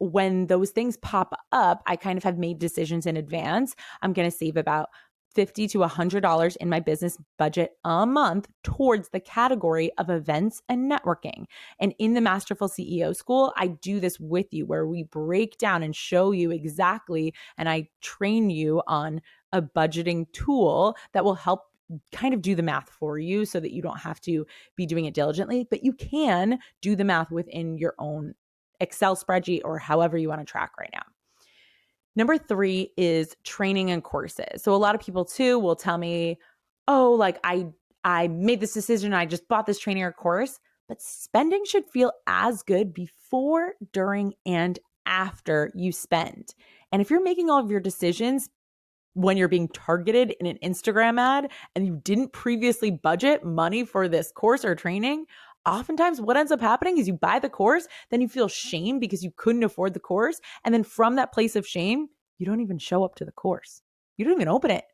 when 0.00 0.46
those 0.46 0.70
things 0.70 0.96
pop 0.96 1.34
up, 1.52 1.82
I 1.86 1.96
kind 1.96 2.16
of 2.16 2.24
have 2.24 2.38
made 2.38 2.58
decisions 2.58 3.06
in 3.06 3.16
advance. 3.16 3.76
I'm 4.02 4.12
going 4.12 4.28
to 4.30 4.36
save 4.36 4.56
about 4.56 4.88
50 5.34 5.68
to 5.68 5.78
$100 5.78 6.56
in 6.56 6.68
my 6.68 6.80
business 6.80 7.16
budget 7.38 7.72
a 7.84 8.04
month 8.04 8.48
towards 8.64 9.10
the 9.10 9.20
category 9.20 9.92
of 9.98 10.10
events 10.10 10.60
and 10.68 10.90
networking. 10.90 11.44
And 11.78 11.94
in 11.98 12.14
the 12.14 12.20
Masterful 12.20 12.68
CEO 12.68 13.14
School, 13.14 13.52
I 13.56 13.68
do 13.68 14.00
this 14.00 14.18
with 14.18 14.46
you 14.50 14.66
where 14.66 14.86
we 14.86 15.04
break 15.04 15.56
down 15.58 15.82
and 15.82 15.94
show 15.94 16.32
you 16.32 16.50
exactly, 16.50 17.32
and 17.56 17.68
I 17.68 17.88
train 18.00 18.50
you 18.50 18.82
on 18.88 19.20
a 19.52 19.62
budgeting 19.62 20.32
tool 20.32 20.96
that 21.12 21.24
will 21.24 21.34
help 21.34 21.62
kind 22.12 22.34
of 22.34 22.42
do 22.42 22.54
the 22.54 22.62
math 22.62 22.88
for 22.88 23.18
you 23.18 23.44
so 23.44 23.58
that 23.60 23.72
you 23.72 23.82
don't 23.82 23.98
have 23.98 24.20
to 24.20 24.46
be 24.76 24.86
doing 24.86 25.04
it 25.04 25.14
diligently, 25.14 25.66
but 25.68 25.84
you 25.84 25.92
can 25.92 26.58
do 26.80 26.94
the 26.94 27.04
math 27.04 27.30
within 27.30 27.78
your 27.78 27.94
own 27.98 28.34
Excel 28.80 29.16
spreadsheet, 29.16 29.60
or 29.64 29.78
however 29.78 30.18
you 30.18 30.28
want 30.28 30.40
to 30.40 30.50
track 30.50 30.72
right 30.78 30.90
now. 30.92 31.02
Number 32.16 32.36
three 32.36 32.92
is 32.96 33.36
training 33.44 33.90
and 33.90 34.02
courses. 34.02 34.62
So 34.62 34.74
a 34.74 34.76
lot 34.76 34.94
of 34.94 35.00
people 35.00 35.24
too 35.24 35.58
will 35.58 35.76
tell 35.76 35.98
me, 35.98 36.38
oh, 36.88 37.12
like 37.12 37.38
I 37.44 37.66
I 38.04 38.28
made 38.28 38.60
this 38.60 38.72
decision, 38.72 39.12
I 39.12 39.26
just 39.26 39.46
bought 39.48 39.66
this 39.66 39.78
training 39.78 40.02
or 40.02 40.12
course, 40.12 40.58
but 40.88 41.02
spending 41.02 41.64
should 41.64 41.88
feel 41.88 42.12
as 42.26 42.62
good 42.62 42.94
before, 42.94 43.74
during, 43.92 44.34
and 44.46 44.78
after 45.06 45.70
you 45.74 45.92
spend. 45.92 46.54
And 46.92 47.02
if 47.02 47.10
you're 47.10 47.22
making 47.22 47.50
all 47.50 47.62
of 47.62 47.70
your 47.70 47.80
decisions 47.80 48.48
when 49.14 49.36
you're 49.36 49.48
being 49.48 49.68
targeted 49.68 50.34
in 50.40 50.46
an 50.46 50.58
Instagram 50.62 51.20
ad 51.20 51.50
and 51.74 51.86
you 51.86 52.00
didn't 52.04 52.32
previously 52.32 52.90
budget 52.90 53.44
money 53.44 53.84
for 53.84 54.08
this 54.08 54.32
course 54.32 54.64
or 54.64 54.74
training, 54.74 55.26
oftentimes 55.70 56.20
what 56.20 56.36
ends 56.36 56.52
up 56.52 56.60
happening 56.60 56.98
is 56.98 57.06
you 57.06 57.14
buy 57.14 57.38
the 57.38 57.48
course, 57.48 57.86
then 58.10 58.20
you 58.20 58.28
feel 58.28 58.48
shame 58.48 58.98
because 58.98 59.22
you 59.22 59.32
couldn't 59.36 59.62
afford 59.62 59.94
the 59.94 60.00
course. 60.00 60.40
And 60.64 60.74
then 60.74 60.82
from 60.82 61.16
that 61.16 61.32
place 61.32 61.56
of 61.56 61.66
shame, 61.66 62.08
you 62.38 62.46
don't 62.46 62.60
even 62.60 62.78
show 62.78 63.04
up 63.04 63.14
to 63.16 63.24
the 63.24 63.32
course. 63.32 63.82
You 64.16 64.24
don't 64.24 64.34
even 64.34 64.48
open 64.48 64.70
it. 64.70 64.84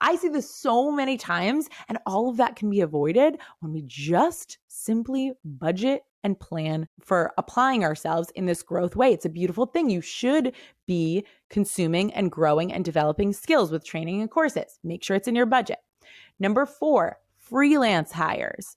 I 0.00 0.16
see 0.16 0.28
this 0.28 0.54
so 0.54 0.90
many 0.90 1.16
times, 1.16 1.68
and 1.88 1.98
all 2.06 2.28
of 2.28 2.36
that 2.36 2.56
can 2.56 2.68
be 2.68 2.80
avoided 2.80 3.38
when 3.60 3.72
we 3.72 3.82
just 3.86 4.58
simply 4.68 5.32
budget 5.44 6.02
and 6.22 6.38
plan 6.38 6.86
for 7.00 7.32
applying 7.38 7.84
ourselves 7.84 8.30
in 8.34 8.46
this 8.46 8.62
growth 8.62 8.94
way. 8.96 9.12
It's 9.12 9.24
a 9.24 9.30
beautiful 9.30 9.64
thing. 9.66 9.88
You 9.88 10.00
should 10.00 10.54
be 10.86 11.24
consuming 11.48 12.12
and 12.12 12.30
growing 12.30 12.72
and 12.72 12.84
developing 12.84 13.32
skills 13.32 13.70
with 13.70 13.84
training 13.84 14.20
and 14.20 14.30
courses. 14.30 14.78
Make 14.84 15.02
sure 15.02 15.16
it's 15.16 15.28
in 15.28 15.36
your 15.36 15.46
budget. 15.46 15.78
Number 16.38 16.66
four, 16.66 17.18
freelance 17.36 18.12
hires. 18.12 18.76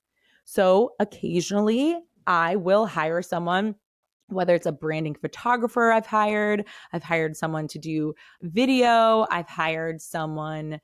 So 0.51 0.94
occasionally 1.00 1.96
I 2.25 2.56
will 2.56 2.88
hire 2.88 3.22
someone 3.22 3.75
whether 4.29 4.56
it's 4.56 4.65
a 4.65 4.72
branding 4.72 5.13
photographer 5.13 5.91
I've 5.91 6.06
hired, 6.08 6.65
I've 6.91 7.03
hired 7.03 7.38
someone 7.38 7.68
to 7.68 7.77
do 7.79 8.13
video, 8.41 9.27
I've 9.29 9.48
hired 9.48 10.01
someone. 10.01 10.79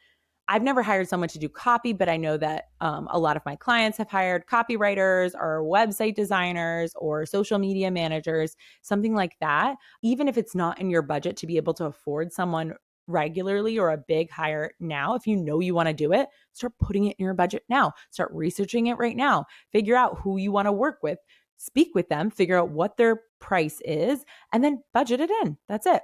I've 0.47 0.61
never 0.61 0.83
hired 0.83 1.07
someone 1.07 1.29
to 1.29 1.39
do 1.39 1.49
copy, 1.49 1.93
but 1.93 2.09
I 2.09 2.17
know 2.17 2.37
that 2.37 2.65
um, 2.79 3.07
a 3.09 3.17
lot 3.17 3.37
of 3.37 3.43
my 3.45 3.55
clients 3.55 3.97
have 3.97 4.09
hired 4.09 4.45
copywriters 4.45 5.33
or 5.33 5.63
website 5.63 6.13
designers 6.13 6.93
or 6.95 7.25
social 7.25 7.57
media 7.57 7.89
managers, 7.89 8.55
something 8.83 9.15
like 9.15 9.35
that. 9.41 9.77
Even 10.03 10.27
if 10.27 10.37
it's 10.37 10.53
not 10.53 10.79
in 10.79 10.91
your 10.91 11.01
budget 11.01 11.37
to 11.37 11.47
be 11.47 11.57
able 11.57 11.73
to 11.75 11.85
afford 11.85 12.31
someone 12.31 12.75
regularly 13.07 13.77
or 13.77 13.91
a 13.91 13.97
big 13.97 14.29
hire 14.29 14.71
now, 14.79 15.15
if 15.15 15.27
you 15.27 15.35
know 15.35 15.59
you 15.59 15.73
want 15.73 15.87
to 15.87 15.93
do 15.93 16.13
it, 16.13 16.27
start 16.53 16.73
putting 16.79 17.05
it 17.05 17.15
in 17.19 17.25
your 17.25 17.33
budget 17.33 17.63
now. 17.69 17.93
Start 18.11 18.31
researching 18.33 18.87
it 18.87 18.97
right 18.97 19.15
now. 19.15 19.45
Figure 19.71 19.95
out 19.95 20.19
who 20.19 20.37
you 20.37 20.51
want 20.51 20.67
to 20.67 20.71
work 20.71 20.99
with, 21.03 21.19
speak 21.57 21.89
with 21.93 22.09
them, 22.09 22.29
figure 22.29 22.57
out 22.57 22.69
what 22.69 22.97
their 22.97 23.21
price 23.39 23.81
is, 23.85 24.25
and 24.51 24.63
then 24.63 24.83
budget 24.93 25.19
it 25.19 25.29
in. 25.43 25.57
That's 25.67 25.85
it. 25.85 26.01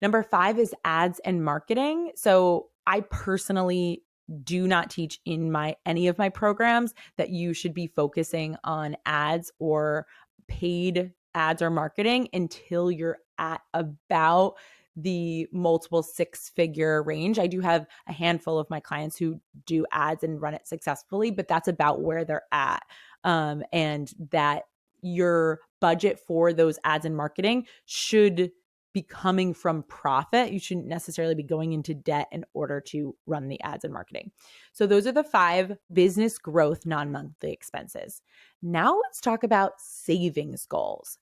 Number 0.00 0.22
five 0.22 0.58
is 0.58 0.74
ads 0.84 1.20
and 1.20 1.44
marketing. 1.44 2.12
So 2.16 2.68
I 2.86 3.00
personally 3.00 4.02
do 4.44 4.66
not 4.66 4.90
teach 4.90 5.20
in 5.24 5.52
my 5.52 5.76
any 5.84 6.08
of 6.08 6.18
my 6.18 6.28
programs 6.28 6.94
that 7.16 7.30
you 7.30 7.52
should 7.52 7.74
be 7.74 7.86
focusing 7.86 8.56
on 8.64 8.96
ads 9.04 9.52
or 9.58 10.06
paid 10.48 11.12
ads 11.34 11.62
or 11.62 11.70
marketing 11.70 12.28
until 12.32 12.90
you're 12.90 13.18
at 13.38 13.60
about 13.74 14.54
the 14.96 15.48
multiple 15.52 16.02
six 16.02 16.50
figure 16.50 17.02
range. 17.02 17.38
I 17.38 17.46
do 17.46 17.60
have 17.60 17.86
a 18.06 18.12
handful 18.12 18.58
of 18.58 18.68
my 18.70 18.80
clients 18.80 19.16
who 19.16 19.40
do 19.66 19.86
ads 19.92 20.22
and 20.22 20.40
run 20.40 20.54
it 20.54 20.66
successfully, 20.66 21.30
but 21.30 21.48
that's 21.48 21.68
about 21.68 22.02
where 22.02 22.24
they're 22.24 22.44
at. 22.52 22.82
Um, 23.24 23.62
and 23.72 24.12
that 24.30 24.64
your 25.02 25.60
budget 25.80 26.20
for 26.20 26.52
those 26.52 26.78
ads 26.84 27.04
and 27.04 27.16
marketing 27.16 27.66
should 27.86 28.52
be 28.92 29.02
coming 29.02 29.54
from 29.54 29.82
profit. 29.84 30.52
You 30.52 30.58
shouldn't 30.58 30.86
necessarily 30.86 31.34
be 31.34 31.42
going 31.42 31.72
into 31.72 31.94
debt 31.94 32.28
in 32.30 32.44
order 32.52 32.80
to 32.88 33.16
run 33.26 33.48
the 33.48 33.60
ads 33.62 33.84
and 33.84 33.92
marketing. 33.92 34.30
So, 34.72 34.86
those 34.86 35.06
are 35.06 35.12
the 35.12 35.24
five 35.24 35.76
business 35.92 36.38
growth 36.38 36.84
non 36.86 37.10
monthly 37.10 37.52
expenses. 37.52 38.20
Now, 38.62 38.98
let's 39.02 39.20
talk 39.20 39.44
about 39.44 39.72
savings 39.78 40.66
goals. 40.66 41.18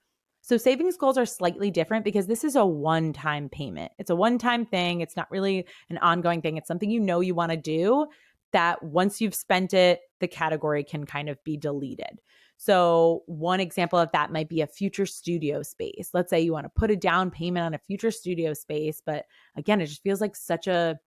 So 0.50 0.56
savings 0.56 0.96
goals 0.96 1.16
are 1.16 1.26
slightly 1.26 1.70
different 1.70 2.04
because 2.04 2.26
this 2.26 2.42
is 2.42 2.56
a 2.56 2.66
one 2.66 3.12
time 3.12 3.48
payment. 3.48 3.92
It's 4.00 4.10
a 4.10 4.16
one 4.16 4.36
time 4.36 4.66
thing. 4.66 5.00
It's 5.00 5.16
not 5.16 5.30
really 5.30 5.64
an 5.90 5.98
ongoing 5.98 6.42
thing. 6.42 6.56
It's 6.56 6.66
something 6.66 6.90
you 6.90 6.98
know 6.98 7.20
you 7.20 7.36
want 7.36 7.52
to 7.52 7.56
do 7.56 8.08
that 8.50 8.82
once 8.82 9.20
you've 9.20 9.36
spent 9.36 9.72
it, 9.74 10.00
the 10.18 10.26
category 10.26 10.82
can 10.82 11.06
kind 11.06 11.28
of 11.28 11.38
be 11.44 11.56
deleted. 11.56 12.20
So, 12.56 13.22
one 13.26 13.60
example 13.60 14.00
of 14.00 14.10
that 14.10 14.32
might 14.32 14.48
be 14.48 14.60
a 14.60 14.66
future 14.66 15.06
studio 15.06 15.62
space. 15.62 16.10
Let's 16.14 16.30
say 16.30 16.40
you 16.40 16.52
want 16.52 16.64
to 16.64 16.70
put 16.74 16.90
a 16.90 16.96
down 16.96 17.30
payment 17.30 17.64
on 17.64 17.74
a 17.74 17.78
future 17.78 18.10
studio 18.10 18.52
space, 18.52 19.00
but 19.06 19.26
again, 19.54 19.80
it 19.80 19.86
just 19.86 20.02
feels 20.02 20.20
like 20.20 20.34
such 20.34 20.66
a, 20.66 20.98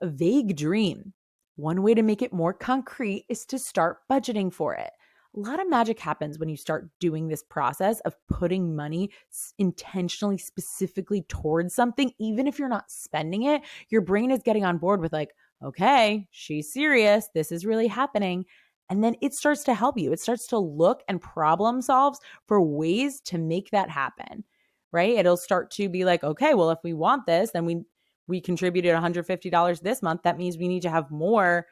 a 0.00 0.08
vague 0.08 0.56
dream. 0.56 1.12
One 1.54 1.82
way 1.82 1.94
to 1.94 2.02
make 2.02 2.22
it 2.22 2.32
more 2.32 2.52
concrete 2.52 3.24
is 3.28 3.46
to 3.46 3.58
start 3.60 3.98
budgeting 4.10 4.52
for 4.52 4.74
it 4.74 4.90
a 5.36 5.40
lot 5.40 5.60
of 5.60 5.70
magic 5.70 6.00
happens 6.00 6.38
when 6.38 6.48
you 6.48 6.56
start 6.56 6.90
doing 6.98 7.28
this 7.28 7.42
process 7.42 8.00
of 8.00 8.16
putting 8.28 8.74
money 8.74 9.10
intentionally, 9.58 10.38
specifically 10.38 11.22
towards 11.22 11.74
something, 11.74 12.12
even 12.18 12.46
if 12.46 12.58
you're 12.58 12.68
not 12.68 12.90
spending 12.90 13.44
it. 13.44 13.62
Your 13.90 14.00
brain 14.00 14.30
is 14.30 14.42
getting 14.42 14.64
on 14.64 14.78
board 14.78 15.00
with, 15.00 15.12
like, 15.12 15.30
okay, 15.62 16.26
she's 16.30 16.72
serious. 16.72 17.28
This 17.32 17.52
is 17.52 17.64
really 17.64 17.86
happening. 17.86 18.44
And 18.88 19.04
then 19.04 19.14
it 19.22 19.34
starts 19.34 19.62
to 19.64 19.74
help 19.74 19.96
you. 19.98 20.12
It 20.12 20.18
starts 20.18 20.48
to 20.48 20.58
look 20.58 21.02
and 21.06 21.20
problem 21.20 21.80
solves 21.80 22.18
for 22.48 22.60
ways 22.60 23.20
to 23.26 23.38
make 23.38 23.70
that 23.70 23.88
happen, 23.88 24.42
right? 24.90 25.16
It'll 25.16 25.36
start 25.36 25.70
to 25.72 25.88
be 25.88 26.04
like, 26.04 26.24
okay, 26.24 26.54
well, 26.54 26.70
if 26.70 26.80
we 26.82 26.92
want 26.92 27.26
this, 27.26 27.52
then 27.52 27.66
we 27.66 27.82
we 28.26 28.40
contributed 28.40 28.94
$150 28.94 29.80
this 29.80 30.02
month. 30.02 30.22
That 30.22 30.38
means 30.38 30.56
we 30.56 30.68
need 30.68 30.82
to 30.82 30.90
have 30.90 31.10
more 31.10 31.66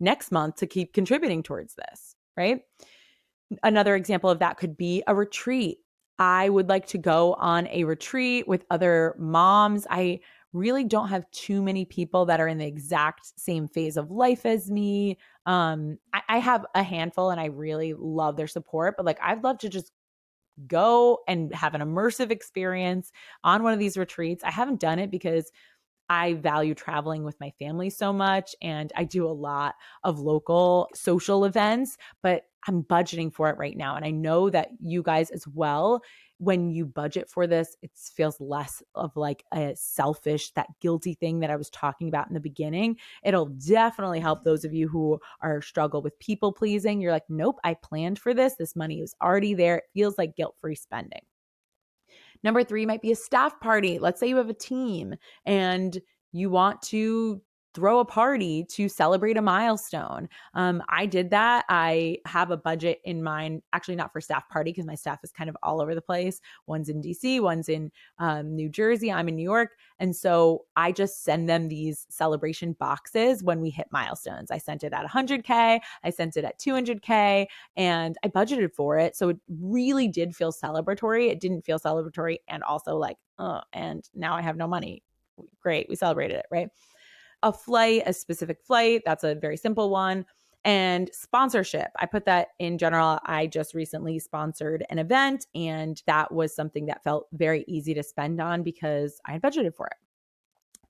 next 0.00 0.32
month 0.32 0.56
to 0.56 0.66
keep 0.66 0.94
contributing 0.94 1.42
towards 1.42 1.74
this 1.74 2.16
right? 2.40 2.62
Another 3.62 3.94
example 3.94 4.30
of 4.30 4.38
that 4.38 4.56
could 4.56 4.76
be 4.76 5.02
a 5.06 5.14
retreat. 5.14 5.78
I 6.18 6.48
would 6.48 6.68
like 6.68 6.86
to 6.88 6.98
go 6.98 7.34
on 7.34 7.66
a 7.68 7.84
retreat 7.84 8.48
with 8.48 8.64
other 8.70 9.14
moms. 9.18 9.86
I 9.90 10.20
really 10.52 10.84
don't 10.84 11.08
have 11.08 11.30
too 11.30 11.62
many 11.62 11.84
people 11.84 12.26
that 12.26 12.40
are 12.40 12.48
in 12.48 12.58
the 12.58 12.66
exact 12.66 13.38
same 13.38 13.68
phase 13.68 13.96
of 13.96 14.10
life 14.10 14.44
as 14.44 14.70
me. 14.70 15.18
Um, 15.46 15.98
I, 16.12 16.22
I 16.28 16.38
have 16.38 16.66
a 16.74 16.82
handful 16.82 17.30
and 17.30 17.40
I 17.40 17.46
really 17.46 17.94
love 17.94 18.36
their 18.36 18.48
support, 18.48 18.94
but 18.96 19.06
like 19.06 19.18
I'd 19.22 19.44
love 19.44 19.58
to 19.58 19.68
just 19.68 19.92
go 20.66 21.20
and 21.26 21.54
have 21.54 21.74
an 21.74 21.80
immersive 21.80 22.30
experience 22.30 23.12
on 23.44 23.62
one 23.62 23.72
of 23.72 23.78
these 23.78 23.96
retreats. 23.96 24.44
I 24.44 24.50
haven't 24.50 24.80
done 24.80 24.98
it 24.98 25.10
because 25.10 25.50
I 26.10 26.34
value 26.34 26.74
traveling 26.74 27.22
with 27.22 27.38
my 27.40 27.52
family 27.60 27.88
so 27.88 28.12
much 28.12 28.56
and 28.60 28.92
I 28.96 29.04
do 29.04 29.26
a 29.26 29.30
lot 29.30 29.76
of 30.02 30.18
local 30.18 30.88
social 30.92 31.44
events, 31.44 31.96
but 32.20 32.42
I'm 32.66 32.82
budgeting 32.82 33.32
for 33.32 33.48
it 33.48 33.56
right 33.56 33.76
now. 33.76 33.94
And 33.94 34.04
I 34.04 34.10
know 34.10 34.50
that 34.50 34.70
you 34.80 35.04
guys 35.04 35.30
as 35.30 35.46
well, 35.46 36.02
when 36.38 36.68
you 36.68 36.84
budget 36.84 37.30
for 37.30 37.46
this, 37.46 37.76
it 37.80 37.92
feels 37.94 38.40
less 38.40 38.82
of 38.96 39.14
like 39.14 39.44
a 39.54 39.72
selfish, 39.76 40.50
that 40.54 40.66
guilty 40.80 41.14
thing 41.14 41.40
that 41.40 41.50
I 41.50 41.56
was 41.56 41.70
talking 41.70 42.08
about 42.08 42.26
in 42.26 42.34
the 42.34 42.40
beginning. 42.40 42.96
It'll 43.22 43.46
definitely 43.46 44.18
help 44.18 44.42
those 44.42 44.64
of 44.64 44.74
you 44.74 44.88
who 44.88 45.20
are 45.42 45.62
struggle 45.62 46.02
with 46.02 46.18
people 46.18 46.52
pleasing. 46.52 47.00
You're 47.00 47.12
like, 47.12 47.28
nope, 47.28 47.60
I 47.62 47.74
planned 47.74 48.18
for 48.18 48.34
this. 48.34 48.56
This 48.56 48.74
money 48.74 49.00
is 49.00 49.14
already 49.22 49.54
there. 49.54 49.76
It 49.76 49.84
feels 49.94 50.18
like 50.18 50.34
guilt 50.34 50.56
free 50.60 50.74
spending. 50.74 51.22
Number 52.42 52.64
three 52.64 52.86
might 52.86 53.02
be 53.02 53.12
a 53.12 53.16
staff 53.16 53.58
party. 53.60 53.98
Let's 53.98 54.20
say 54.20 54.28
you 54.28 54.36
have 54.36 54.48
a 54.48 54.54
team 54.54 55.14
and 55.44 55.98
you 56.32 56.50
want 56.50 56.82
to 56.82 57.42
throw 57.74 58.00
a 58.00 58.04
party 58.04 58.64
to 58.64 58.88
celebrate 58.88 59.36
a 59.36 59.42
milestone. 59.42 60.28
Um, 60.54 60.82
I 60.88 61.06
did 61.06 61.30
that. 61.30 61.64
I 61.68 62.18
have 62.26 62.50
a 62.50 62.56
budget 62.56 63.00
in 63.04 63.22
mind, 63.22 63.62
actually 63.72 63.96
not 63.96 64.12
for 64.12 64.20
staff 64.20 64.48
party 64.48 64.72
because 64.72 64.86
my 64.86 64.94
staff 64.94 65.20
is 65.22 65.30
kind 65.30 65.48
of 65.48 65.56
all 65.62 65.80
over 65.80 65.94
the 65.94 66.02
place. 66.02 66.40
One's 66.66 66.88
in 66.88 67.00
DC, 67.00 67.40
one's 67.40 67.68
in 67.68 67.92
um, 68.18 68.54
New 68.56 68.68
Jersey. 68.68 69.12
I'm 69.12 69.28
in 69.28 69.36
New 69.36 69.44
York, 69.44 69.70
and 69.98 70.14
so 70.14 70.64
I 70.76 70.92
just 70.92 71.22
send 71.22 71.48
them 71.48 71.68
these 71.68 72.06
celebration 72.08 72.72
boxes 72.74 73.42
when 73.42 73.60
we 73.60 73.70
hit 73.70 73.86
milestones. 73.92 74.50
I 74.50 74.58
sent 74.58 74.82
it 74.82 74.92
at 74.92 75.06
100k, 75.06 75.80
I 76.02 76.10
sent 76.10 76.36
it 76.36 76.44
at 76.44 76.58
200k, 76.58 77.46
and 77.76 78.16
I 78.24 78.28
budgeted 78.28 78.74
for 78.74 78.98
it, 78.98 79.14
so 79.14 79.28
it 79.28 79.38
really 79.48 80.08
did 80.08 80.34
feel 80.34 80.52
celebratory. 80.52 81.30
It 81.30 81.40
didn't 81.40 81.62
feel 81.64 81.78
celebratory, 81.78 82.38
and 82.48 82.62
also 82.64 82.96
like, 82.96 83.16
oh, 83.38 83.60
and 83.72 84.08
now 84.14 84.34
I 84.34 84.42
have 84.42 84.56
no 84.56 84.66
money. 84.66 85.02
Great, 85.60 85.86
we 85.88 85.96
celebrated 85.96 86.36
it, 86.36 86.46
right? 86.50 86.68
A 87.42 87.52
flight, 87.52 88.02
a 88.06 88.12
specific 88.12 88.58
flight. 88.62 89.02
That's 89.04 89.24
a 89.24 89.34
very 89.34 89.56
simple 89.56 89.90
one. 89.90 90.26
And 90.64 91.08
sponsorship, 91.14 91.88
I 91.98 92.06
put 92.06 92.26
that 92.26 92.48
in 92.58 92.76
general. 92.76 93.18
I 93.24 93.46
just 93.46 93.74
recently 93.74 94.18
sponsored 94.18 94.84
an 94.90 94.98
event, 94.98 95.46
and 95.54 96.02
that 96.06 96.32
was 96.32 96.54
something 96.54 96.86
that 96.86 97.02
felt 97.02 97.28
very 97.32 97.64
easy 97.66 97.94
to 97.94 98.02
spend 98.02 98.40
on 98.40 98.62
because 98.62 99.20
I 99.26 99.32
had 99.32 99.42
budgeted 99.42 99.74
for 99.74 99.86
it. 99.86 99.96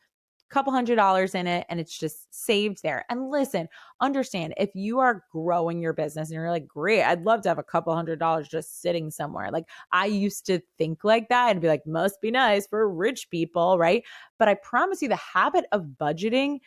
couple 0.49 0.71
hundred 0.71 0.95
dollars 0.95 1.35
in 1.35 1.47
it 1.47 1.65
and 1.69 1.79
it's 1.79 1.97
just 1.97 2.33
saved 2.33 2.81
there. 2.83 3.05
And 3.09 3.29
listen, 3.29 3.67
understand 3.99 4.53
if 4.57 4.69
you 4.75 4.99
are 4.99 5.23
growing 5.31 5.81
your 5.81 5.93
business 5.93 6.29
and 6.29 6.35
you're 6.35 6.51
like, 6.51 6.67
great, 6.67 7.03
I'd 7.03 7.23
love 7.23 7.41
to 7.41 7.49
have 7.49 7.57
a 7.57 7.63
couple 7.63 7.95
hundred 7.95 8.19
dollars 8.19 8.47
just 8.47 8.81
sitting 8.81 9.09
somewhere. 9.09 9.49
Like 9.51 9.65
I 9.91 10.05
used 10.05 10.45
to 10.47 10.59
think 10.77 11.03
like 11.03 11.29
that 11.29 11.51
and 11.51 11.61
be 11.61 11.67
like, 11.67 11.85
must 11.87 12.21
be 12.21 12.31
nice 12.31 12.67
for 12.67 12.89
rich 12.89 13.29
people, 13.29 13.77
right? 13.77 14.03
But 14.37 14.47
I 14.47 14.55
promise 14.55 15.01
you, 15.01 15.07
the 15.07 15.15
habit 15.15 15.65
of 15.71 15.85
budgeting 15.99 16.59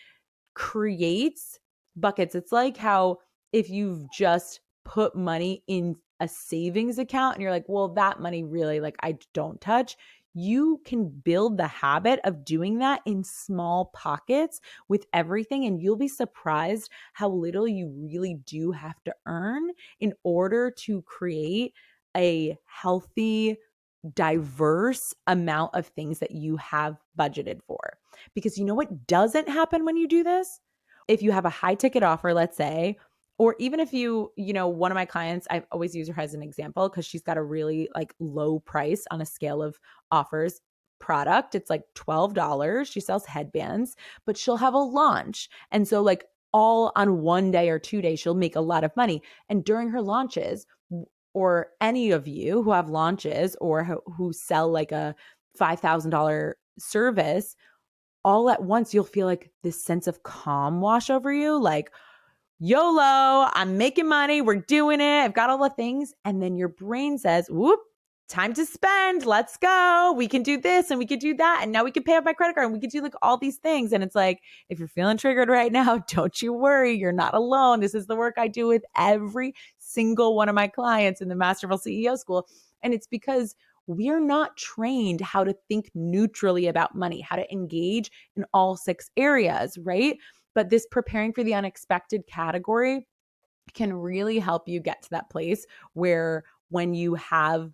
creates 0.54 1.58
buckets. 1.96 2.34
It's 2.34 2.52
like 2.52 2.76
how 2.76 3.18
if 3.52 3.70
you've 3.70 4.10
just 4.12 4.60
put 4.84 5.14
money 5.14 5.62
in 5.66 5.96
a 6.20 6.26
savings 6.28 6.98
account 6.98 7.36
and 7.36 7.42
you're 7.42 7.52
like, 7.52 7.66
well, 7.68 7.88
that 7.88 8.20
money 8.20 8.42
really 8.42 8.80
like 8.80 8.96
I 9.02 9.18
don't 9.34 9.60
touch 9.60 9.96
you 10.38 10.80
can 10.84 11.08
build 11.08 11.56
the 11.56 11.66
habit 11.66 12.20
of 12.24 12.44
doing 12.44 12.78
that 12.78 13.00
in 13.06 13.24
small 13.24 13.86
pockets 13.94 14.60
with 14.88 15.06
everything. 15.12 15.64
And 15.64 15.80
you'll 15.80 15.96
be 15.96 16.08
surprised 16.08 16.90
how 17.12 17.28
little 17.28 17.66
you 17.66 17.88
really 17.88 18.34
do 18.34 18.72
have 18.72 19.02
to 19.04 19.14
earn 19.26 19.70
in 20.00 20.14
order 20.22 20.70
to 20.70 21.02
create 21.02 21.74
a 22.16 22.56
healthy, 22.64 23.56
diverse 24.14 25.14
amount 25.26 25.74
of 25.74 25.86
things 25.88 26.20
that 26.20 26.30
you 26.30 26.56
have 26.56 26.96
budgeted 27.18 27.60
for. 27.66 27.98
Because 28.34 28.56
you 28.56 28.64
know 28.64 28.74
what 28.74 29.06
doesn't 29.06 29.48
happen 29.48 29.84
when 29.84 29.96
you 29.96 30.08
do 30.08 30.22
this? 30.22 30.60
If 31.08 31.22
you 31.22 31.32
have 31.32 31.46
a 31.46 31.50
high 31.50 31.74
ticket 31.74 32.02
offer, 32.02 32.34
let's 32.34 32.56
say, 32.56 32.98
or 33.38 33.54
even 33.58 33.80
if 33.80 33.92
you 33.92 34.32
you 34.36 34.52
know 34.52 34.68
one 34.68 34.90
of 34.90 34.96
my 34.96 35.04
clients 35.04 35.46
i 35.50 35.62
always 35.72 35.94
use 35.94 36.08
her 36.08 36.20
as 36.20 36.34
an 36.34 36.42
example 36.42 36.88
because 36.88 37.06
she's 37.06 37.22
got 37.22 37.36
a 37.36 37.42
really 37.42 37.88
like 37.94 38.14
low 38.18 38.58
price 38.60 39.04
on 39.10 39.20
a 39.20 39.26
scale 39.26 39.62
of 39.62 39.78
offers 40.10 40.60
product 40.98 41.54
it's 41.54 41.70
like 41.70 41.84
$12 41.94 42.90
she 42.90 43.00
sells 43.00 43.24
headbands 43.24 43.94
but 44.26 44.36
she'll 44.36 44.56
have 44.56 44.74
a 44.74 44.78
launch 44.78 45.48
and 45.70 45.86
so 45.86 46.02
like 46.02 46.24
all 46.52 46.90
on 46.96 47.20
one 47.20 47.50
day 47.50 47.68
or 47.68 47.78
two 47.78 48.02
days 48.02 48.18
she'll 48.18 48.34
make 48.34 48.56
a 48.56 48.60
lot 48.60 48.82
of 48.82 48.96
money 48.96 49.22
and 49.48 49.64
during 49.64 49.88
her 49.88 50.02
launches 50.02 50.66
or 51.34 51.68
any 51.80 52.10
of 52.10 52.26
you 52.26 52.62
who 52.62 52.72
have 52.72 52.88
launches 52.90 53.56
or 53.60 53.84
who 54.16 54.32
sell 54.32 54.68
like 54.68 54.90
a 54.90 55.14
$5,000 55.58 56.52
service, 56.78 57.56
all 58.24 58.50
at 58.50 58.62
once 58.62 58.92
you'll 58.92 59.04
feel 59.04 59.26
like 59.26 59.50
this 59.62 59.82
sense 59.82 60.06
of 60.06 60.22
calm 60.22 60.80
wash 60.80 61.10
over 61.10 61.32
you. 61.32 61.56
Like, 61.60 61.92
YOLO, 62.60 63.48
I'm 63.52 63.78
making 63.78 64.08
money, 64.08 64.40
we're 64.40 64.56
doing 64.56 65.00
it, 65.00 65.24
I've 65.24 65.34
got 65.34 65.48
all 65.48 65.58
the 65.58 65.70
things. 65.70 66.12
And 66.24 66.42
then 66.42 66.56
your 66.56 66.68
brain 66.68 67.16
says, 67.16 67.46
whoop, 67.48 67.78
time 68.28 68.52
to 68.54 68.66
spend. 68.66 69.24
Let's 69.24 69.56
go. 69.56 70.12
We 70.16 70.28
can 70.28 70.42
do 70.42 70.60
this 70.60 70.90
and 70.90 70.98
we 70.98 71.06
can 71.06 71.18
do 71.18 71.34
that. 71.34 71.60
And 71.62 71.72
now 71.72 71.84
we 71.84 71.90
can 71.90 72.02
pay 72.02 72.16
off 72.16 72.24
my 72.24 72.32
credit 72.32 72.54
card 72.54 72.66
and 72.66 72.74
we 72.74 72.80
can 72.80 72.90
do 72.90 73.00
like 73.00 73.14
all 73.22 73.38
these 73.38 73.56
things. 73.56 73.92
And 73.92 74.02
it's 74.02 74.14
like, 74.14 74.40
if 74.68 74.78
you're 74.78 74.88
feeling 74.88 75.16
triggered 75.16 75.48
right 75.48 75.72
now, 75.72 75.98
don't 76.08 76.40
you 76.42 76.52
worry. 76.52 76.94
You're 76.94 77.12
not 77.12 77.34
alone. 77.34 77.80
This 77.80 77.94
is 77.94 78.06
the 78.06 78.16
work 78.16 78.34
I 78.36 78.48
do 78.48 78.66
with 78.66 78.82
every 78.96 79.54
single 79.78 80.36
one 80.36 80.48
of 80.48 80.54
my 80.54 80.68
clients 80.68 81.20
in 81.20 81.28
the 81.28 81.36
Masterful 81.36 81.78
CEO 81.78 82.18
School. 82.18 82.46
And 82.82 82.92
it's 82.92 83.06
because 83.06 83.54
we're 83.86 84.20
not 84.20 84.56
trained 84.56 85.20
how 85.22 85.44
to 85.44 85.54
think 85.66 85.90
neutrally 85.94 86.66
about 86.66 86.94
money, 86.94 87.20
how 87.22 87.36
to 87.36 87.50
engage 87.50 88.10
in 88.36 88.44
all 88.52 88.76
six 88.76 89.10
areas, 89.16 89.78
right? 89.78 90.18
But 90.58 90.70
this 90.70 90.88
preparing 90.90 91.32
for 91.32 91.44
the 91.44 91.54
unexpected 91.54 92.26
category 92.26 93.06
can 93.74 93.92
really 93.92 94.40
help 94.40 94.68
you 94.68 94.80
get 94.80 95.00
to 95.02 95.10
that 95.10 95.30
place 95.30 95.64
where 95.92 96.42
when 96.70 96.94
you 96.94 97.14
have 97.14 97.70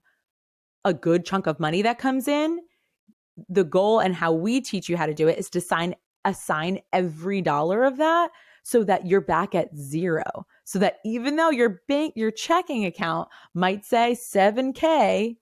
a 0.84 0.92
good 0.92 1.24
chunk 1.24 1.46
of 1.46 1.58
money 1.58 1.80
that 1.80 1.98
comes 1.98 2.28
in, 2.28 2.60
the 3.48 3.64
goal 3.64 4.00
and 4.00 4.14
how 4.14 4.34
we 4.34 4.60
teach 4.60 4.90
you 4.90 4.98
how 4.98 5.06
to 5.06 5.14
do 5.14 5.28
it 5.28 5.38
is 5.38 5.48
to 5.48 5.62
sign 5.62 5.94
assign 6.26 6.78
every 6.92 7.40
dollar 7.40 7.84
of 7.84 7.96
that 7.96 8.32
so 8.64 8.84
that 8.84 9.06
you're 9.06 9.22
back 9.22 9.54
at 9.54 9.74
zero. 9.74 10.44
So 10.64 10.78
that 10.80 10.98
even 11.06 11.36
though 11.36 11.48
your 11.48 11.80
bank 11.88 12.12
your 12.16 12.32
checking 12.32 12.84
account 12.84 13.28
might 13.54 13.86
say 13.86 14.14
7k, 14.14 15.38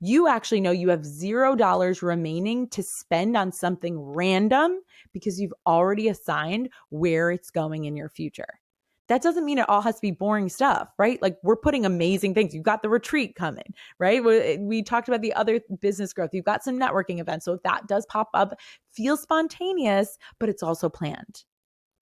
you 0.00 0.28
actually 0.28 0.60
know 0.60 0.70
you 0.70 0.88
have 0.90 1.04
zero 1.04 1.56
dollars 1.56 2.02
remaining 2.02 2.68
to 2.68 2.82
spend 2.82 3.36
on 3.36 3.52
something 3.52 3.98
random 3.98 4.80
because 5.12 5.40
you've 5.40 5.54
already 5.66 6.08
assigned 6.08 6.68
where 6.90 7.30
it's 7.30 7.50
going 7.50 7.84
in 7.86 7.96
your 7.96 8.08
future. 8.08 8.60
That 9.08 9.22
doesn't 9.22 9.44
mean 9.44 9.58
it 9.58 9.68
all 9.68 9.82
has 9.82 9.94
to 9.94 10.00
be 10.02 10.10
boring 10.10 10.48
stuff, 10.48 10.88
right? 10.98 11.22
Like 11.22 11.38
we're 11.44 11.56
putting 11.56 11.86
amazing 11.86 12.34
things. 12.34 12.52
You've 12.52 12.64
got 12.64 12.82
the 12.82 12.88
retreat 12.88 13.36
coming, 13.36 13.72
right? 14.00 14.22
We, 14.22 14.38
eh, 14.38 14.56
we 14.58 14.82
talked 14.82 15.06
about 15.06 15.22
the 15.22 15.32
other 15.34 15.60
business 15.80 16.12
growth. 16.12 16.30
You've 16.32 16.44
got 16.44 16.64
some 16.64 16.78
networking 16.78 17.20
events. 17.20 17.44
So 17.44 17.52
if 17.52 17.62
that 17.62 17.86
does 17.86 18.04
pop 18.06 18.30
up, 18.34 18.58
feel 18.90 19.16
spontaneous, 19.16 20.18
but 20.40 20.48
it's 20.48 20.62
also 20.62 20.88
planned. 20.88 21.44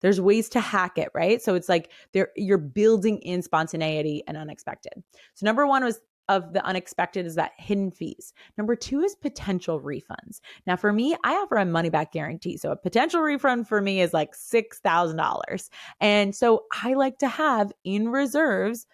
There's 0.00 0.20
ways 0.20 0.48
to 0.50 0.60
hack 0.60 0.98
it, 0.98 1.08
right? 1.14 1.42
So 1.42 1.54
it's 1.54 1.68
like 1.68 1.90
you're 2.36 2.58
building 2.58 3.18
in 3.18 3.42
spontaneity 3.42 4.22
and 4.26 4.36
unexpected. 4.36 5.02
So 5.34 5.44
number 5.44 5.66
one 5.66 5.84
was 5.84 6.00
of 6.28 6.52
the 6.52 6.64
unexpected 6.64 7.26
is 7.26 7.34
that 7.34 7.52
hidden 7.58 7.90
fees. 7.90 8.32
Number 8.56 8.76
two 8.76 9.00
is 9.00 9.14
potential 9.14 9.80
refunds. 9.80 10.40
Now, 10.66 10.76
for 10.76 10.92
me, 10.92 11.16
I 11.24 11.34
offer 11.34 11.56
a 11.56 11.64
money 11.64 11.90
back 11.90 12.12
guarantee. 12.12 12.56
So, 12.56 12.70
a 12.70 12.76
potential 12.76 13.20
refund 13.20 13.68
for 13.68 13.80
me 13.80 14.00
is 14.00 14.12
like 14.14 14.34
$6,000. 14.34 15.70
And 16.00 16.34
so, 16.34 16.64
I 16.82 16.94
like 16.94 17.18
to 17.18 17.28
have 17.28 17.72
in 17.84 18.08
reserves 18.08 18.86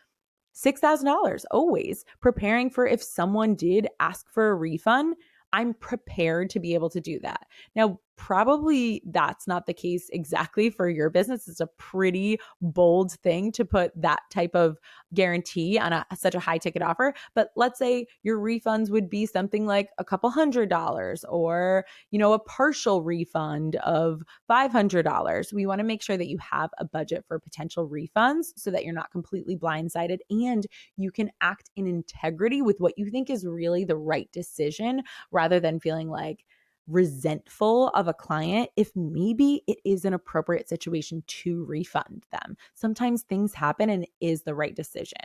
$6,000 0.54 1.44
always, 1.50 2.04
preparing 2.20 2.70
for 2.70 2.86
if 2.86 3.02
someone 3.02 3.54
did 3.54 3.88
ask 4.00 4.28
for 4.30 4.50
a 4.50 4.54
refund. 4.54 5.16
I'm 5.52 5.74
prepared 5.74 6.50
to 6.50 6.60
be 6.60 6.74
able 6.74 6.90
to 6.90 7.00
do 7.00 7.18
that. 7.20 7.46
Now, 7.74 7.98
probably 8.16 9.02
that's 9.06 9.46
not 9.46 9.66
the 9.66 9.72
case 9.72 10.08
exactly 10.12 10.70
for 10.70 10.88
your 10.88 11.10
business. 11.10 11.48
It's 11.48 11.60
a 11.60 11.66
pretty 11.78 12.38
bold 12.60 13.12
thing 13.12 13.50
to 13.52 13.64
put 13.64 13.92
that 14.00 14.20
type 14.30 14.54
of 14.54 14.78
guarantee 15.14 15.78
on 15.78 15.92
a, 15.92 16.04
such 16.14 16.34
a 16.34 16.40
high 16.40 16.58
ticket 16.58 16.82
offer. 16.82 17.14
But 17.34 17.50
let's 17.56 17.78
say 17.78 18.06
your 18.22 18.38
refunds 18.38 18.90
would 18.90 19.08
be 19.08 19.26
something 19.26 19.66
like 19.66 19.88
a 19.98 20.04
couple 20.04 20.30
hundred 20.30 20.68
dollars 20.68 21.24
or, 21.24 21.84
you 22.10 22.18
know, 22.18 22.32
a 22.32 22.38
partial 22.38 23.02
refund 23.02 23.76
of 23.76 24.22
$500. 24.50 25.52
We 25.52 25.66
want 25.66 25.78
to 25.78 25.84
make 25.84 26.02
sure 26.02 26.16
that 26.16 26.28
you 26.28 26.38
have 26.38 26.70
a 26.78 26.84
budget 26.84 27.24
for 27.26 27.38
potential 27.38 27.88
refunds 27.88 28.46
so 28.56 28.70
that 28.70 28.84
you're 28.84 28.94
not 28.94 29.10
completely 29.10 29.56
blindsided 29.56 30.18
and 30.30 30.66
you 30.96 31.10
can 31.10 31.30
act 31.40 31.70
in 31.76 31.86
integrity 31.86 32.62
with 32.62 32.80
what 32.80 32.94
you 32.96 33.10
think 33.10 33.30
is 33.30 33.46
really 33.46 33.84
the 33.84 33.96
right 33.96 34.30
decision 34.32 35.02
rather 35.30 35.58
than 35.58 35.80
feeling 35.80 36.08
like, 36.08 36.44
resentful 36.90 37.88
of 37.88 38.08
a 38.08 38.14
client 38.14 38.70
if 38.76 38.90
maybe 38.94 39.62
it 39.66 39.78
is 39.84 40.04
an 40.04 40.14
appropriate 40.14 40.68
situation 40.68 41.22
to 41.26 41.64
refund 41.64 42.24
them. 42.32 42.56
Sometimes 42.74 43.22
things 43.22 43.54
happen 43.54 43.90
and 43.90 44.06
is 44.20 44.42
the 44.42 44.54
right 44.54 44.74
decision. 44.74 45.20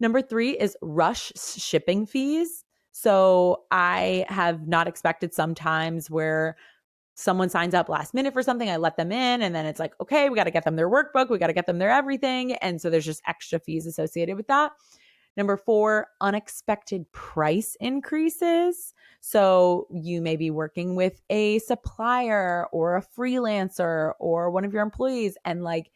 Number 0.00 0.20
three 0.20 0.50
is 0.50 0.76
rush 0.82 1.32
shipping 1.36 2.06
fees. 2.06 2.64
So 2.92 3.64
I 3.70 4.24
have 4.28 4.66
not 4.66 4.88
expected 4.88 5.34
sometimes 5.34 6.10
where 6.10 6.56
someone 7.14 7.48
signs 7.48 7.74
up 7.74 7.88
last 7.88 8.14
minute 8.14 8.32
for 8.32 8.42
something, 8.42 8.68
I 8.68 8.76
let 8.76 8.96
them 8.96 9.10
in, 9.10 9.42
and 9.42 9.54
then 9.54 9.64
it's 9.66 9.80
like, 9.80 9.94
okay, 10.00 10.28
we 10.28 10.36
got 10.36 10.44
to 10.44 10.50
get 10.50 10.64
them 10.64 10.76
their 10.76 10.88
workbook, 10.88 11.30
we 11.30 11.38
got 11.38 11.46
to 11.46 11.54
get 11.54 11.66
them 11.66 11.78
their 11.78 11.90
everything. 11.90 12.52
And 12.56 12.80
so 12.80 12.90
there's 12.90 13.06
just 13.06 13.22
extra 13.26 13.58
fees 13.58 13.86
associated 13.86 14.36
with 14.36 14.46
that. 14.48 14.72
Number 15.36 15.56
four, 15.56 16.08
unexpected 16.20 17.10
price 17.12 17.76
increases. 17.80 18.94
So 19.20 19.86
you 19.90 20.22
may 20.22 20.36
be 20.36 20.50
working 20.50 20.96
with 20.96 21.20
a 21.28 21.58
supplier 21.60 22.66
or 22.72 22.96
a 22.96 23.02
freelancer 23.02 24.12
or 24.18 24.50
one 24.50 24.64
of 24.64 24.72
your 24.72 24.82
employees, 24.82 25.36
and 25.44 25.62
like 25.62 25.90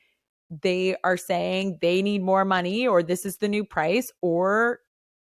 they 0.62 0.96
are 1.04 1.16
saying 1.16 1.78
they 1.80 2.02
need 2.02 2.22
more 2.22 2.44
money 2.44 2.86
or 2.86 3.02
this 3.02 3.24
is 3.24 3.38
the 3.38 3.48
new 3.48 3.64
price 3.64 4.12
or 4.20 4.80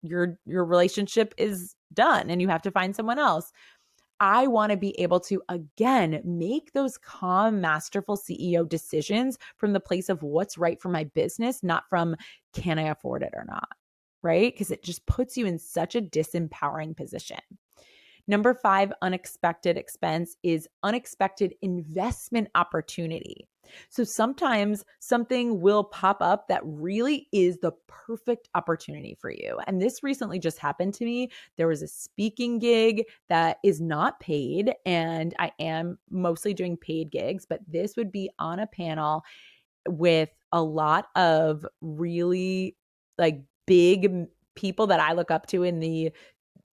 your 0.02 0.38
your 0.46 0.64
relationship 0.64 1.34
is 1.36 1.74
done 1.92 2.30
and 2.30 2.40
you 2.40 2.48
have 2.48 2.62
to 2.62 2.70
find 2.70 2.94
someone 2.94 3.18
else. 3.18 3.52
I 4.20 4.46
want 4.46 4.70
to 4.72 4.76
be 4.78 4.98
able 5.00 5.20
to 5.20 5.42
again 5.48 6.20
make 6.24 6.72
those 6.72 6.98
calm, 6.98 7.60
masterful 7.60 8.16
CEO 8.16 8.68
decisions 8.68 9.38
from 9.56 9.72
the 9.72 9.80
place 9.80 10.08
of 10.08 10.22
what's 10.22 10.58
right 10.58 10.80
for 10.80 10.88
my 10.88 11.04
business, 11.04 11.62
not 11.62 11.84
from 11.88 12.16
can 12.52 12.78
I 12.78 12.88
afford 12.88 13.22
it 13.22 13.32
or 13.34 13.44
not 13.48 13.77
right? 14.22 14.52
Because 14.52 14.70
it 14.70 14.82
just 14.82 15.06
puts 15.06 15.36
you 15.36 15.46
in 15.46 15.58
such 15.58 15.94
a 15.94 16.02
disempowering 16.02 16.96
position. 16.96 17.38
Number 18.26 18.52
five, 18.52 18.92
unexpected 19.00 19.78
expense 19.78 20.36
is 20.42 20.68
unexpected 20.82 21.54
investment 21.62 22.48
opportunity. 22.54 23.48
So 23.88 24.04
sometimes 24.04 24.84
something 24.98 25.60
will 25.60 25.84
pop 25.84 26.18
up 26.20 26.48
that 26.48 26.60
really 26.64 27.28
is 27.32 27.58
the 27.58 27.72
perfect 27.86 28.48
opportunity 28.54 29.16
for 29.18 29.30
you. 29.30 29.58
And 29.66 29.80
this 29.80 30.02
recently 30.02 30.38
just 30.38 30.58
happened 30.58 30.94
to 30.94 31.04
me. 31.04 31.30
There 31.56 31.68
was 31.68 31.82
a 31.82 31.88
speaking 31.88 32.58
gig 32.58 33.04
that 33.28 33.58
is 33.64 33.80
not 33.80 34.20
paid, 34.20 34.74
and 34.86 35.34
I 35.38 35.52
am 35.58 35.98
mostly 36.10 36.54
doing 36.54 36.76
paid 36.76 37.10
gigs, 37.10 37.46
but 37.46 37.60
this 37.66 37.96
would 37.96 38.12
be 38.12 38.30
on 38.38 38.58
a 38.60 38.66
panel 38.66 39.22
with 39.86 40.30
a 40.52 40.62
lot 40.62 41.08
of 41.14 41.64
really 41.80 42.76
like 43.16 43.42
big 43.68 44.26
people 44.56 44.86
that 44.88 44.98
I 44.98 45.12
look 45.12 45.30
up 45.30 45.46
to 45.48 45.62
in 45.62 45.78
the 45.78 46.10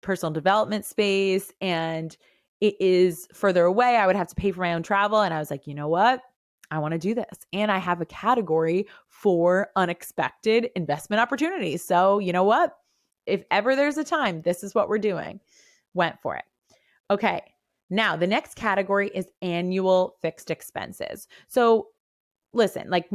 personal 0.01 0.31
development 0.31 0.85
space 0.85 1.51
and 1.61 2.15
it 2.61 2.75
is 2.79 3.27
further 3.33 3.65
away. 3.65 3.97
I 3.97 4.07
would 4.07 4.15
have 4.15 4.27
to 4.27 4.35
pay 4.35 4.51
for 4.51 4.61
my 4.61 4.73
own 4.73 4.81
travel. 4.81 5.21
And 5.21 5.33
I 5.33 5.39
was 5.39 5.51
like, 5.51 5.67
you 5.67 5.75
know 5.75 5.87
what? 5.87 6.21
I 6.71 6.79
want 6.79 6.93
to 6.93 6.97
do 6.97 7.13
this. 7.13 7.45
And 7.53 7.71
I 7.71 7.77
have 7.77 8.01
a 8.01 8.05
category 8.05 8.87
for 9.07 9.67
unexpected 9.75 10.69
investment 10.75 11.19
opportunities. 11.19 11.83
So, 11.83 12.19
you 12.19 12.33
know 12.33 12.43
what? 12.43 12.75
If 13.25 13.43
ever 13.51 13.75
there's 13.75 13.97
a 13.97 14.03
time, 14.03 14.41
this 14.41 14.63
is 14.63 14.73
what 14.73 14.89
we're 14.89 14.97
doing. 14.97 15.39
Went 15.93 16.19
for 16.21 16.35
it. 16.35 16.45
Okay. 17.11 17.41
Now, 17.89 18.15
the 18.15 18.27
next 18.27 18.55
category 18.55 19.11
is 19.13 19.27
annual 19.41 20.15
fixed 20.21 20.49
expenses. 20.49 21.27
So, 21.47 21.89
listen, 22.53 22.89
like 22.89 23.09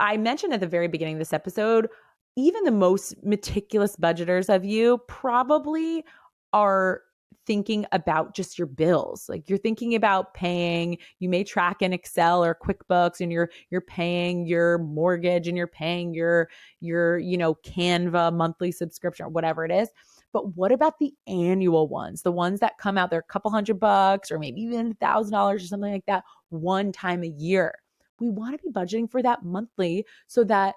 I 0.00 0.16
mentioned 0.16 0.52
at 0.52 0.60
the 0.60 0.66
very 0.66 0.88
beginning 0.88 1.14
of 1.14 1.20
this 1.20 1.32
episode, 1.32 1.88
even 2.36 2.64
the 2.64 2.70
most 2.70 3.14
meticulous 3.24 3.96
budgeters 3.96 4.54
of 4.54 4.64
you 4.64 4.98
probably 5.08 6.04
are 6.52 7.02
thinking 7.46 7.86
about 7.92 8.34
just 8.34 8.58
your 8.58 8.66
bills. 8.66 9.28
Like 9.28 9.48
you're 9.48 9.58
thinking 9.58 9.94
about 9.94 10.34
paying 10.34 10.98
you 11.20 11.28
may 11.28 11.44
track 11.44 11.80
in 11.80 11.92
excel 11.92 12.44
or 12.44 12.54
quickbooks 12.54 13.20
and 13.20 13.32
you're 13.32 13.50
you're 13.70 13.80
paying 13.80 14.46
your 14.46 14.78
mortgage 14.78 15.48
and 15.48 15.56
you're 15.56 15.66
paying 15.66 16.12
your 16.12 16.48
your 16.80 17.18
you 17.18 17.38
know 17.38 17.54
canva 17.54 18.34
monthly 18.34 18.72
subscription 18.72 19.26
or 19.26 19.28
whatever 19.30 19.64
it 19.64 19.70
is. 19.70 19.88
But 20.32 20.54
what 20.56 20.72
about 20.72 20.98
the 20.98 21.14
annual 21.26 21.88
ones? 21.88 22.22
The 22.22 22.32
ones 22.32 22.60
that 22.60 22.78
come 22.78 22.98
out 22.98 23.10
they're 23.10 23.20
a 23.20 23.32
couple 23.32 23.50
hundred 23.50 23.80
bucks 23.80 24.30
or 24.30 24.38
maybe 24.38 24.60
even 24.62 24.90
a 24.90 24.94
thousand 24.94 25.32
dollars 25.32 25.64
or 25.64 25.68
something 25.68 25.92
like 25.92 26.06
that 26.06 26.24
one 26.50 26.92
time 26.92 27.22
a 27.22 27.28
year. 27.28 27.74
We 28.18 28.28
want 28.30 28.58
to 28.58 28.66
be 28.66 28.72
budgeting 28.72 29.10
for 29.10 29.22
that 29.22 29.44
monthly 29.44 30.04
so 30.26 30.42
that 30.44 30.74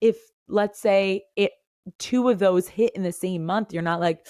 if 0.00 0.16
let's 0.48 0.80
say 0.80 1.24
it 1.36 1.52
two 1.98 2.28
of 2.28 2.38
those 2.38 2.68
hit 2.68 2.94
in 2.96 3.02
the 3.02 3.12
same 3.12 3.44
month, 3.46 3.72
you're 3.72 3.82
not 3.82 4.00
like, 4.00 4.26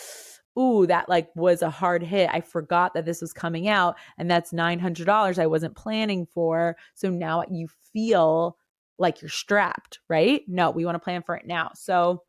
ooh, 0.59 0.87
that 0.87 1.09
like 1.09 1.29
was 1.37 1.63
a 1.63 1.71
hard 1.71 2.03
hit. 2.03 2.29
I 2.33 2.41
forgot 2.41 2.95
that 2.95 3.05
this 3.07 3.21
was 3.21 3.33
coming 3.33 3.69
out 3.69 3.97
and 4.19 4.31
that's 4.31 4.53
$900 4.53 5.39
I 5.39 5.47
wasn't 5.47 5.77
planning 5.77 6.27
for. 6.35 6.77
So 6.95 7.11
now 7.11 7.45
you 7.51 7.69
feel 7.93 8.57
like 8.99 9.21
you're 9.23 9.29
strapped, 9.29 10.01
right? 10.09 10.43
No, 10.49 10.71
we 10.71 10.85
want 10.85 10.95
to 10.97 11.01
plan 11.01 11.23
for 11.23 11.37
it 11.37 11.47
now. 11.47 11.71
So 11.75 12.23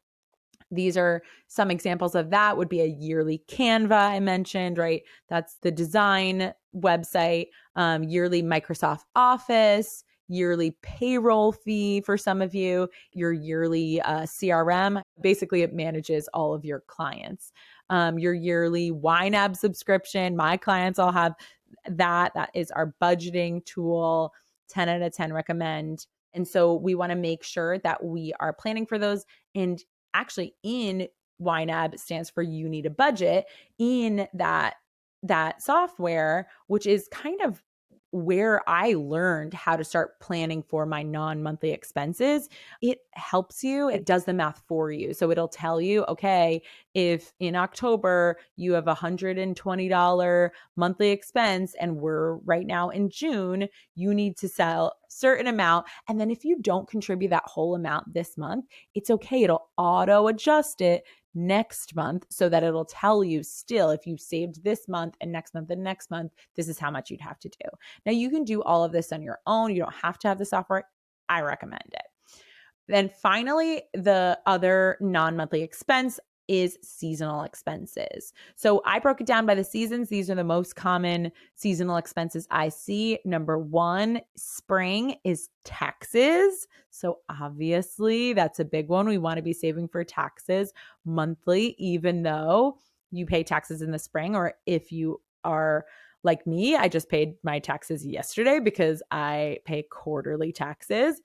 These 0.72 0.98
are 0.98 1.24
some 1.48 1.72
examples 1.72 2.14
of 2.16 2.30
that 2.32 2.58
would 2.58 2.68
be 2.70 2.82
a 2.82 2.86
yearly 2.86 3.44
Canva 3.48 3.92
I 4.12 4.20
mentioned, 4.20 4.78
right? 4.78 5.02
That's 5.30 5.56
the 5.62 5.72
design 5.72 6.54
website, 6.76 7.48
um, 7.76 8.04
yearly 8.04 8.44
Microsoft 8.44 9.04
Office, 9.16 10.04
yearly 10.28 10.76
payroll 10.82 11.52
fee 11.52 12.02
for 12.02 12.18
some 12.18 12.42
of 12.42 12.54
you, 12.54 12.88
your 13.14 13.34
yearly 13.34 14.02
uh, 14.02 14.22
CRM. 14.22 15.02
Basically, 15.22 15.62
it 15.62 15.74
manages 15.74 16.28
all 16.34 16.54
of 16.54 16.66
your 16.66 16.82
clients. 16.88 17.52
Um, 17.90 18.20
your 18.20 18.34
yearly 18.34 18.92
YNAB 18.92 19.56
subscription. 19.56 20.36
My 20.36 20.58
clients 20.58 21.00
all 21.00 21.12
have 21.12 21.34
that. 21.90 22.34
That 22.34 22.50
is 22.54 22.70
our 22.72 22.94
budgeting 23.02 23.64
tool. 23.66 24.34
10 24.70 24.90
out 24.90 25.02
of 25.02 25.14
10 25.14 25.32
recommend. 25.32 26.08
And 26.34 26.48
so 26.48 26.76
we 26.76 26.96
want 26.96 27.12
to 27.12 27.16
make 27.16 27.44
sure 27.44 27.80
that 27.80 28.04
we 28.04 28.34
are 28.40 28.54
planning 28.54 28.86
for 28.86 29.00
those. 29.00 29.26
And 29.56 29.82
actually, 30.14 30.54
in 30.64 31.08
YNAB 31.42 32.00
stands 32.00 32.30
for 32.30 32.42
you 32.44 32.68
need 32.68 32.86
a 32.86 32.92
budget 32.92 33.46
in 33.80 34.28
that 34.34 34.76
that 35.24 35.62
software 35.62 36.48
which 36.68 36.86
is 36.86 37.08
kind 37.12 37.42
of 37.42 37.62
where 38.12 38.62
I 38.68 38.94
learned 38.94 39.54
how 39.54 39.76
to 39.76 39.84
start 39.84 40.20
planning 40.20 40.64
for 40.64 40.86
my 40.86 41.04
non 41.04 41.44
monthly 41.44 41.72
expenses, 41.72 42.50
it 42.82 43.00
helps 43.14 43.64
you. 43.64 43.90
It 43.90 44.06
does 44.06 44.26
the 44.26 44.34
math 44.34 44.64
for 44.68 44.92
you. 44.92 45.14
So 45.14 45.30
it'll 45.30 45.48
tell 45.48 45.82
you, 45.82 46.06
okay, 46.06 46.62
if 46.94 47.34
in 47.40 47.56
October 47.56 48.38
you 48.56 48.74
have 48.74 48.88
a 48.88 48.96
$120 48.96 50.50
monthly 50.76 51.10
expense 51.10 51.76
and 51.80 51.98
we're 51.98 52.36
right 52.38 52.66
now 52.66 52.90
in 52.90 53.10
June, 53.10 53.68
you 53.96 54.14
need 54.14 54.38
to 54.38 54.48
sell 54.48 54.94
certain 55.10 55.48
amount. 55.48 55.86
And 56.08 56.20
then 56.20 56.32
if 56.32 56.46
you 56.46 56.58
don't 56.62 56.88
contribute 56.88 57.30
that 57.30 57.46
whole 57.46 57.76
amount 57.76 58.14
this 58.14 58.38
month, 58.38 58.66
it's 58.96 59.10
okay. 59.10 59.44
It'll 59.44 59.70
auto 59.78 60.28
adjust 60.28 60.82
it 60.82 61.04
next 61.38 61.96
month 61.96 62.26
so 62.30 62.50
that 62.50 62.64
it'll 62.64 62.86
tell 62.86 63.24
you 63.24 63.44
still 63.44 63.92
if 63.92 64.08
you 64.08 64.18
saved 64.18 64.64
this 64.64 64.88
month 64.88 65.16
and 65.22 65.32
next 65.32 65.54
month 65.54 65.70
and 65.70 65.84
next 65.84 66.10
month, 66.10 66.34
this 66.56 66.68
is 66.68 66.80
how 66.80 66.92
much 66.92 67.12
you'd 67.12 67.22
have 67.22 67.40
to 67.40 67.50
do. 67.50 67.70
Now, 68.06 68.12
you 68.12 68.30
can 68.30 68.44
do 68.44 68.64
all 68.64 68.84
of 68.84 68.92
this 68.92 69.12
on 69.12 69.22
your 69.22 69.40
own. 69.46 69.74
You 69.74 69.84
don't 69.84 69.96
have 69.96 70.18
to 70.20 70.28
have 70.28 70.40
the 70.40 70.46
software. 70.46 70.84
I 71.30 71.42
recommend 71.42 71.84
it. 71.94 72.42
Then 72.88 73.10
finally, 73.10 73.84
the 73.94 74.40
other 74.46 74.98
non 75.02 75.36
monthly 75.36 75.62
expense 75.62 76.20
is 76.48 76.78
seasonal 76.82 77.44
expenses. 77.44 78.34
So 78.56 78.82
I 78.86 79.00
broke 79.00 79.22
it 79.22 79.28
down 79.28 79.46
by 79.46 79.56
the 79.56 79.64
seasons. 79.64 80.10
These 80.10 80.30
are 80.30 80.36
the 80.36 80.44
most 80.44 80.76
common 80.76 81.32
seasonal 81.56 81.98
expenses 81.98 82.48
I 82.50 82.70
see. 82.70 83.20
Number 83.26 83.58
one, 83.58 84.22
spring 84.36 85.16
is 85.24 85.50
taxes. 85.64 86.68
So 86.90 87.20
obviously, 87.30 88.34
that's 88.34 88.60
a 88.60 88.66
big 88.66 88.88
one. 88.88 89.08
We 89.08 89.18
want 89.18 89.38
to 89.38 89.44
be 89.44 89.54
saving 89.54 89.90
for 89.90 90.04
taxes 90.04 90.74
monthly, 91.06 91.76
even 91.78 92.24
though 92.24 92.78
you 93.12 93.26
pay 93.26 93.44
taxes 93.44 93.82
in 93.82 93.92
the 93.92 94.00
spring, 94.00 94.36
or 94.36 94.54
if 94.66 94.92
you 94.92 95.22
are 95.44 95.86
like 96.24 96.46
me, 96.46 96.76
I 96.76 96.88
just 96.90 97.10
paid 97.10 97.36
my 97.44 97.60
taxes 97.60 98.06
yesterday 98.06 98.60
because 98.60 99.02
I 99.12 99.60
pay 99.66 99.84
quarterly 99.84 100.52
taxes. 100.52 101.22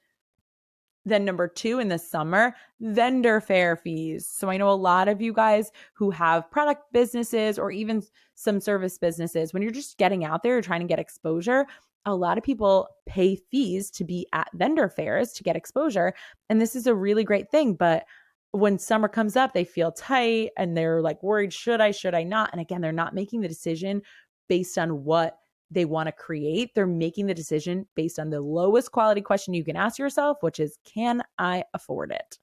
Then, 1.05 1.25
number 1.25 1.49
two, 1.49 1.79
in 1.79 1.89
the 1.89 1.99
summer, 1.99 2.55
vendor 2.81 3.41
fair 3.41 3.77
fees. 3.77 4.29
So, 4.29 4.49
I 4.51 4.57
know 4.57 4.71
a 4.71 4.73
lot 4.73 5.09
of 5.09 5.21
you 5.21 5.33
guys 5.33 5.71
who 5.95 6.11
have 6.11 6.51
product 6.51 6.93
businesses 6.93 7.59
or 7.59 7.71
even 7.71 8.03
some 8.35 8.61
service 8.61 8.99
businesses, 8.99 9.53
when 9.53 9.63
you're 9.63 9.73
just 9.73 9.99
getting 9.99 10.25
out 10.25 10.43
there, 10.43 10.61
trying 10.61 10.81
to 10.81 10.87
get 10.87 10.99
exposure, 10.99 11.67
a 12.05 12.15
lot 12.15 12.39
of 12.39 12.45
people 12.45 12.89
pay 13.07 13.37
fees 13.37 13.91
to 13.93 14.05
be 14.05 14.27
at 14.33 14.49
vendor 14.55 14.89
fairs 14.89 15.33
to 15.33 15.43
get 15.43 15.57
exposure. 15.57 16.15
And 16.49 16.61
this 16.61 16.75
is 16.75 16.87
a 16.87 16.95
really 16.95 17.25
great 17.25 17.51
thing. 17.51 17.75
But 17.75 18.05
when 18.53 18.79
summer 18.79 19.09
comes 19.09 19.37
up, 19.37 19.55
they 19.55 19.65
feel 19.65 19.93
tight 19.93 20.51
and 20.57 20.77
they're 20.77 21.01
like 21.01 21.23
worried 21.23 21.53
should 21.53 21.81
I, 21.81 21.91
should 21.91 22.15
I 22.15 22.23
not? 22.23 22.51
And 22.53 22.61
again, 22.61 22.81
they're 22.81 22.93
not 22.93 23.15
making 23.15 23.41
the 23.41 23.49
decision 23.49 24.03
based 24.49 24.77
on 24.79 25.05
what 25.05 25.39
they 25.73 25.85
want 25.85 26.07
to 26.07 26.13
create. 26.13 26.75
They're 26.75 26.87
making 26.87 27.27
the 27.27 27.35
decision 27.35 27.87
based 27.95 28.19
on 28.19 28.31
the 28.31 28.41
lowest 28.41 28.93
quality 28.93 29.21
question 29.21 29.55
you 29.55 29.65
can 29.65 29.77
ask 29.77 29.99
yourself, 29.99 30.39
which 30.41 30.61
is, 30.61 30.79
can 30.85 31.23
I 31.39 31.65
afford 31.75 32.13
it? 32.13 32.39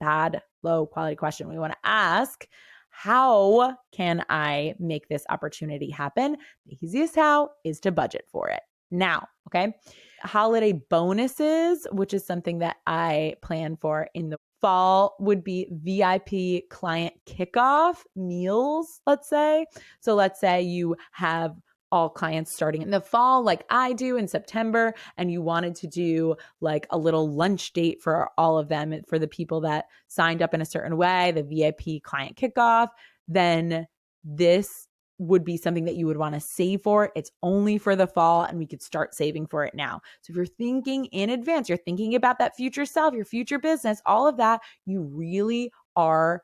Bad, 0.00 0.42
low 0.62 0.86
quality 0.86 1.16
question. 1.16 1.48
We 1.48 1.58
want 1.58 1.72
to 1.72 1.78
ask, 1.84 2.46
how 2.90 3.76
can 3.92 4.24
I 4.28 4.74
make 4.78 5.08
this 5.08 5.24
opportunity 5.30 5.90
happen? 5.90 6.36
The 6.66 6.76
easiest 6.80 7.14
how 7.16 7.50
is 7.64 7.80
to 7.80 7.92
budget 7.92 8.26
for 8.30 8.48
it 8.48 8.60
now. 8.90 9.26
Okay. 9.48 9.74
Holiday 10.22 10.72
bonuses, 10.72 11.86
which 11.90 12.14
is 12.14 12.24
something 12.24 12.58
that 12.58 12.76
I 12.86 13.34
plan 13.42 13.76
for 13.80 14.08
in 14.14 14.30
the 14.30 14.36
fall, 14.60 15.16
would 15.18 15.42
be 15.42 15.66
VIP 15.70 16.68
client 16.70 17.14
kickoff 17.26 17.96
meals, 18.14 19.00
let's 19.06 19.28
say. 19.28 19.66
So 20.00 20.14
let's 20.14 20.38
say 20.38 20.62
you 20.62 20.96
have 21.10 21.56
all 21.92 22.08
clients 22.08 22.52
starting 22.52 22.82
in 22.82 22.90
the 22.90 23.00
fall, 23.00 23.44
like 23.44 23.64
I 23.70 23.92
do 23.92 24.16
in 24.16 24.26
September, 24.26 24.94
and 25.16 25.30
you 25.30 25.42
wanted 25.42 25.76
to 25.76 25.86
do 25.86 26.34
like 26.60 26.86
a 26.90 26.98
little 26.98 27.30
lunch 27.30 27.72
date 27.74 28.02
for 28.02 28.30
all 28.36 28.58
of 28.58 28.68
them 28.68 29.00
for 29.06 29.18
the 29.18 29.28
people 29.28 29.60
that 29.60 29.84
signed 30.08 30.42
up 30.42 30.54
in 30.54 30.62
a 30.62 30.66
certain 30.66 30.96
way, 30.96 31.30
the 31.32 31.42
VIP 31.44 32.02
client 32.02 32.36
kickoff, 32.36 32.88
then 33.28 33.86
this 34.24 34.88
would 35.18 35.44
be 35.44 35.56
something 35.56 35.84
that 35.84 35.94
you 35.94 36.06
would 36.06 36.16
want 36.16 36.34
to 36.34 36.40
save 36.40 36.80
for. 36.82 37.12
It's 37.14 37.30
only 37.42 37.78
for 37.78 37.94
the 37.94 38.06
fall, 38.06 38.42
and 38.42 38.58
we 38.58 38.66
could 38.66 38.82
start 38.82 39.14
saving 39.14 39.46
for 39.46 39.64
it 39.64 39.74
now. 39.74 40.00
So, 40.22 40.30
if 40.32 40.36
you're 40.36 40.46
thinking 40.46 41.04
in 41.06 41.30
advance, 41.30 41.68
you're 41.68 41.78
thinking 41.78 42.14
about 42.14 42.38
that 42.38 42.56
future 42.56 42.86
self, 42.86 43.14
your 43.14 43.24
future 43.24 43.58
business, 43.58 44.00
all 44.06 44.26
of 44.26 44.38
that, 44.38 44.60
you 44.84 45.02
really 45.02 45.70
are 45.94 46.42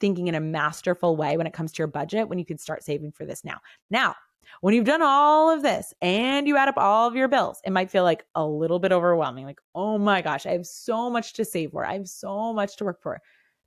thinking 0.00 0.28
in 0.28 0.34
a 0.34 0.40
masterful 0.40 1.16
way 1.16 1.36
when 1.36 1.46
it 1.46 1.52
comes 1.52 1.72
to 1.72 1.78
your 1.78 1.86
budget 1.88 2.28
when 2.28 2.38
you 2.38 2.44
can 2.44 2.58
start 2.58 2.84
saving 2.84 3.12
for 3.12 3.24
this 3.24 3.44
now. 3.44 3.58
Now, 3.90 4.14
when 4.60 4.74
you've 4.74 4.84
done 4.84 5.02
all 5.02 5.50
of 5.50 5.62
this 5.62 5.94
and 6.02 6.46
you 6.46 6.56
add 6.56 6.68
up 6.68 6.76
all 6.76 7.08
of 7.08 7.14
your 7.14 7.28
bills, 7.28 7.60
it 7.64 7.72
might 7.72 7.90
feel 7.90 8.04
like 8.04 8.24
a 8.34 8.44
little 8.44 8.78
bit 8.78 8.92
overwhelming. 8.92 9.46
Like, 9.46 9.60
oh 9.74 9.98
my 9.98 10.22
gosh, 10.22 10.46
I 10.46 10.52
have 10.52 10.66
so 10.66 11.10
much 11.10 11.32
to 11.34 11.44
save 11.44 11.70
for. 11.72 11.84
I 11.86 11.94
have 11.94 12.08
so 12.08 12.52
much 12.52 12.76
to 12.76 12.84
work 12.84 13.02
for. 13.02 13.20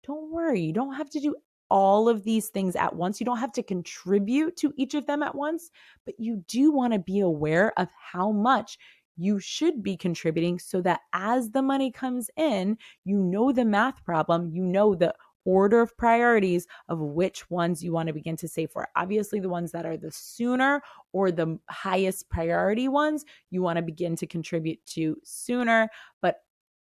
Don't 0.05 0.31
worry. 0.31 0.61
You 0.61 0.73
don't 0.73 0.95
have 0.95 1.09
to 1.11 1.19
do 1.19 1.35
all 1.69 2.09
of 2.09 2.23
these 2.23 2.49
things 2.49 2.75
at 2.75 2.95
once. 2.95 3.19
You 3.19 3.25
don't 3.25 3.37
have 3.37 3.53
to 3.53 3.63
contribute 3.63 4.57
to 4.57 4.73
each 4.75 4.93
of 4.93 5.07
them 5.07 5.23
at 5.23 5.35
once, 5.35 5.71
but 6.05 6.15
you 6.19 6.43
do 6.47 6.71
want 6.71 6.93
to 6.93 6.99
be 6.99 7.21
aware 7.21 7.71
of 7.79 7.87
how 8.11 8.31
much 8.31 8.77
you 9.17 9.39
should 9.39 9.81
be 9.81 9.95
contributing 9.95 10.59
so 10.59 10.81
that 10.81 11.01
as 11.13 11.51
the 11.51 11.61
money 11.61 11.91
comes 11.91 12.29
in, 12.35 12.77
you 13.05 13.17
know 13.17 13.51
the 13.51 13.63
math 13.63 14.03
problem, 14.03 14.49
you 14.51 14.63
know 14.63 14.95
the 14.95 15.13
order 15.45 15.81
of 15.81 15.95
priorities 15.97 16.67
of 16.89 16.99
which 16.99 17.49
ones 17.49 17.83
you 17.83 17.91
want 17.91 18.07
to 18.07 18.13
begin 18.13 18.35
to 18.37 18.47
save 18.47 18.71
for. 18.71 18.87
Obviously, 18.95 19.39
the 19.39 19.49
ones 19.49 19.71
that 19.71 19.85
are 19.85 19.97
the 19.97 20.11
sooner 20.11 20.81
or 21.13 21.31
the 21.31 21.59
highest 21.69 22.29
priority 22.29 22.87
ones, 22.87 23.25
you 23.49 23.61
want 23.61 23.77
to 23.77 23.83
begin 23.83 24.15
to 24.17 24.27
contribute 24.27 24.83
to 24.87 25.15
sooner. 25.23 25.89
But 26.21 26.37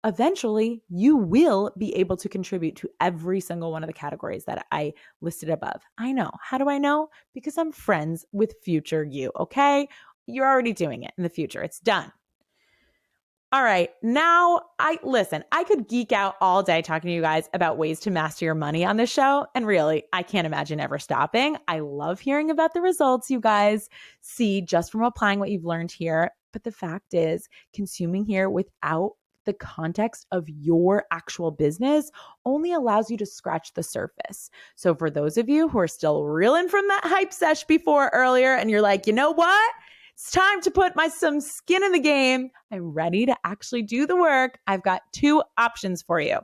eventually, 0.04 0.82
you 0.88 1.16
will 1.16 1.72
be 1.76 1.94
able 1.96 2.16
to 2.16 2.28
contribute 2.28 2.76
to 2.76 2.88
every 3.00 3.40
single 3.40 3.72
one 3.72 3.82
of 3.82 3.88
the 3.88 3.92
categories 3.92 4.44
that 4.44 4.66
I 4.70 4.94
listed 5.20 5.50
above. 5.50 5.82
I 5.98 6.12
know. 6.12 6.30
How 6.40 6.58
do 6.58 6.68
I 6.68 6.78
know? 6.78 7.08
Because 7.34 7.58
I'm 7.58 7.72
friends 7.72 8.24
with 8.32 8.54
future 8.62 9.04
you, 9.04 9.32
okay? 9.38 9.88
You're 10.26 10.46
already 10.46 10.72
doing 10.72 11.02
it 11.02 11.12
in 11.16 11.22
the 11.22 11.28
future. 11.28 11.62
It's 11.62 11.80
done. 11.80 12.12
All 13.50 13.62
right. 13.62 13.88
Now, 14.02 14.60
I 14.78 14.98
listen, 15.02 15.42
I 15.52 15.64
could 15.64 15.88
geek 15.88 16.12
out 16.12 16.34
all 16.38 16.62
day 16.62 16.82
talking 16.82 17.08
to 17.08 17.14
you 17.14 17.22
guys 17.22 17.48
about 17.54 17.78
ways 17.78 17.98
to 18.00 18.10
master 18.10 18.44
your 18.44 18.54
money 18.54 18.84
on 18.84 18.98
this 18.98 19.10
show. 19.10 19.46
And 19.54 19.66
really, 19.66 20.04
I 20.12 20.22
can't 20.22 20.46
imagine 20.46 20.80
ever 20.80 20.98
stopping. 20.98 21.56
I 21.66 21.78
love 21.78 22.20
hearing 22.20 22.50
about 22.50 22.74
the 22.74 22.82
results 22.82 23.30
you 23.30 23.40
guys 23.40 23.88
see 24.20 24.60
just 24.60 24.92
from 24.92 25.02
applying 25.02 25.38
what 25.38 25.50
you've 25.50 25.64
learned 25.64 25.92
here. 25.92 26.30
But 26.52 26.64
the 26.64 26.72
fact 26.72 27.14
is, 27.14 27.48
consuming 27.72 28.26
here 28.26 28.50
without 28.50 29.12
the 29.46 29.54
context 29.54 30.26
of 30.30 30.46
your 30.46 31.06
actual 31.10 31.50
business 31.50 32.10
only 32.44 32.74
allows 32.74 33.10
you 33.10 33.16
to 33.16 33.24
scratch 33.24 33.72
the 33.72 33.82
surface. 33.82 34.50
So, 34.76 34.94
for 34.94 35.08
those 35.08 35.38
of 35.38 35.48
you 35.48 35.68
who 35.68 35.78
are 35.78 35.88
still 35.88 36.26
reeling 36.26 36.68
from 36.68 36.86
that 36.88 37.04
hype 37.04 37.32
sesh 37.32 37.64
before 37.64 38.10
earlier, 38.12 38.52
and 38.52 38.70
you're 38.70 38.82
like, 38.82 39.06
you 39.06 39.14
know 39.14 39.30
what? 39.30 39.72
It's 40.18 40.32
time 40.32 40.60
to 40.62 40.72
put 40.72 40.96
my 40.96 41.06
some 41.06 41.40
skin 41.40 41.84
in 41.84 41.92
the 41.92 42.00
game. 42.00 42.50
I'm 42.72 42.92
ready 42.92 43.24
to 43.26 43.36
actually 43.44 43.82
do 43.82 44.04
the 44.04 44.16
work. 44.16 44.58
I've 44.66 44.82
got 44.82 45.02
two 45.12 45.44
options 45.56 46.02
for 46.02 46.20
you. 46.20 46.40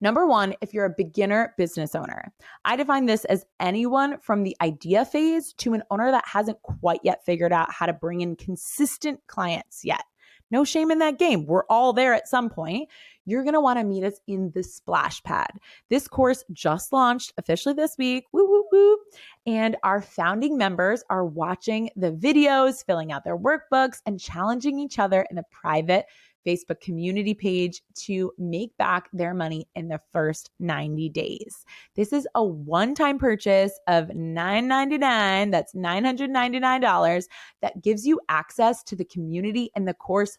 Number 0.00 0.26
one, 0.26 0.54
if 0.62 0.72
you're 0.72 0.86
a 0.86 0.94
beginner 0.96 1.52
business 1.58 1.94
owner, 1.94 2.32
I 2.64 2.76
define 2.76 3.04
this 3.04 3.26
as 3.26 3.44
anyone 3.60 4.18
from 4.18 4.44
the 4.44 4.56
idea 4.62 5.04
phase 5.04 5.52
to 5.58 5.74
an 5.74 5.82
owner 5.90 6.10
that 6.10 6.24
hasn't 6.26 6.62
quite 6.62 7.00
yet 7.04 7.22
figured 7.26 7.52
out 7.52 7.70
how 7.70 7.84
to 7.84 7.92
bring 7.92 8.22
in 8.22 8.34
consistent 8.34 9.20
clients 9.26 9.84
yet. 9.84 10.04
No 10.50 10.64
shame 10.64 10.90
in 10.90 11.00
that 11.00 11.18
game. 11.18 11.44
We're 11.44 11.66
all 11.68 11.92
there 11.92 12.14
at 12.14 12.28
some 12.28 12.48
point. 12.48 12.88
You're 13.26 13.42
going 13.42 13.54
to 13.54 13.60
want 13.60 13.78
to 13.78 13.84
meet 13.84 14.04
us 14.04 14.20
in 14.26 14.50
the 14.54 14.62
splash 14.62 15.22
pad. 15.22 15.50
This 15.90 16.08
course 16.08 16.44
just 16.52 16.92
launched 16.92 17.32
officially 17.38 17.74
this 17.74 17.96
week. 17.98 18.24
Woo, 18.32 18.48
woo, 18.48 18.64
woo. 18.70 18.98
And 19.46 19.76
our 19.82 20.00
founding 20.00 20.56
members 20.56 21.02
are 21.10 21.24
watching 21.24 21.90
the 21.96 22.12
videos, 22.12 22.84
filling 22.84 23.12
out 23.12 23.24
their 23.24 23.38
workbooks, 23.38 23.98
and 24.06 24.20
challenging 24.20 24.78
each 24.78 24.98
other 24.98 25.26
in 25.30 25.38
a 25.38 25.44
private 25.50 26.06
Facebook 26.46 26.80
community 26.80 27.34
page 27.34 27.82
to 27.94 28.32
make 28.38 28.76
back 28.76 29.08
their 29.12 29.34
money 29.34 29.66
in 29.74 29.88
the 29.88 30.00
first 30.12 30.50
90 30.60 31.08
days. 31.10 31.64
This 31.96 32.12
is 32.12 32.28
a 32.34 32.44
one 32.44 32.94
time 32.94 33.18
purchase 33.18 33.78
of 33.88 34.08
$9.99, 34.08 35.50
that's 35.50 35.74
$999, 35.74 37.24
that 37.62 37.82
gives 37.82 38.06
you 38.06 38.20
access 38.28 38.82
to 38.84 38.96
the 38.96 39.04
community 39.04 39.70
and 39.74 39.88
the 39.88 39.94
course 39.94 40.38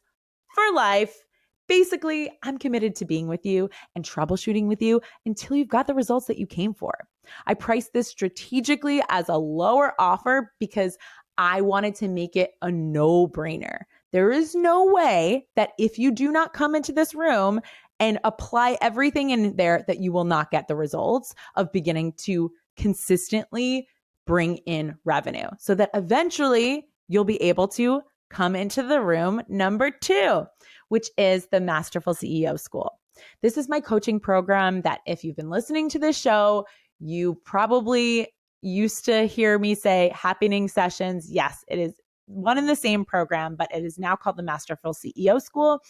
for 0.53 0.63
life. 0.73 1.25
Basically, 1.67 2.31
I'm 2.43 2.57
committed 2.57 2.95
to 2.95 3.05
being 3.05 3.27
with 3.27 3.45
you 3.45 3.69
and 3.95 4.05
troubleshooting 4.05 4.67
with 4.67 4.81
you 4.81 5.01
until 5.25 5.57
you've 5.57 5.67
got 5.67 5.87
the 5.87 5.93
results 5.93 6.27
that 6.27 6.37
you 6.37 6.45
came 6.45 6.73
for. 6.73 7.07
I 7.47 7.55
priced 7.55 7.93
this 7.93 8.07
strategically 8.07 9.01
as 9.09 9.29
a 9.29 9.37
lower 9.37 9.93
offer 9.99 10.53
because 10.59 10.97
I 11.37 11.61
wanted 11.61 11.95
to 11.95 12.07
make 12.07 12.35
it 12.35 12.51
a 12.61 12.71
no 12.71 13.27
brainer. 13.27 13.79
There 14.11 14.31
is 14.31 14.55
no 14.55 14.85
way 14.85 15.47
that 15.55 15.71
if 15.77 15.99
you 15.99 16.11
do 16.11 16.31
not 16.31 16.53
come 16.53 16.75
into 16.75 16.93
this 16.93 17.13
room 17.13 17.59
and 17.99 18.19
apply 18.23 18.77
everything 18.81 19.31
in 19.31 19.55
there, 19.55 19.83
that 19.87 19.99
you 19.99 20.11
will 20.11 20.23
not 20.23 20.51
get 20.51 20.67
the 20.67 20.75
results 20.75 21.33
of 21.55 21.71
beginning 21.71 22.13
to 22.19 22.51
consistently 22.77 23.87
bring 24.25 24.57
in 24.65 24.95
revenue 25.03 25.47
so 25.59 25.75
that 25.75 25.89
eventually 25.93 26.87
you'll 27.07 27.23
be 27.23 27.41
able 27.41 27.67
to 27.67 28.01
come 28.29 28.55
into 28.55 28.83
the 28.83 29.01
room 29.01 29.41
number 29.47 29.91
two, 29.91 30.45
which 30.89 31.09
is 31.17 31.47
the 31.47 31.61
Masterful 31.61 32.13
CEO 32.13 32.59
School. 32.59 32.99
This 33.41 33.57
is 33.57 33.69
my 33.69 33.79
coaching 33.79 34.19
program 34.19 34.81
that 34.81 34.99
if 35.05 35.23
you've 35.23 35.35
been 35.35 35.49
listening 35.49 35.89
to 35.89 35.99
this 35.99 36.17
show, 36.17 36.65
you 36.99 37.35
probably 37.45 38.27
used 38.61 39.05
to 39.05 39.25
hear 39.25 39.59
me 39.59 39.75
say 39.75 40.11
Happyning 40.13 40.69
sessions. 40.69 41.31
Yes, 41.31 41.63
it 41.67 41.79
is 41.79 41.99
one 42.25 42.57
in 42.57 42.65
the 42.65 42.75
same 42.75 43.05
program, 43.05 43.55
but 43.55 43.73
it 43.73 43.83
is 43.83 43.99
now 43.99 44.15
called 44.15 44.37
the 44.37 44.43
Masterful 44.43 44.93
CEO 44.93 45.41
School. 45.41 45.81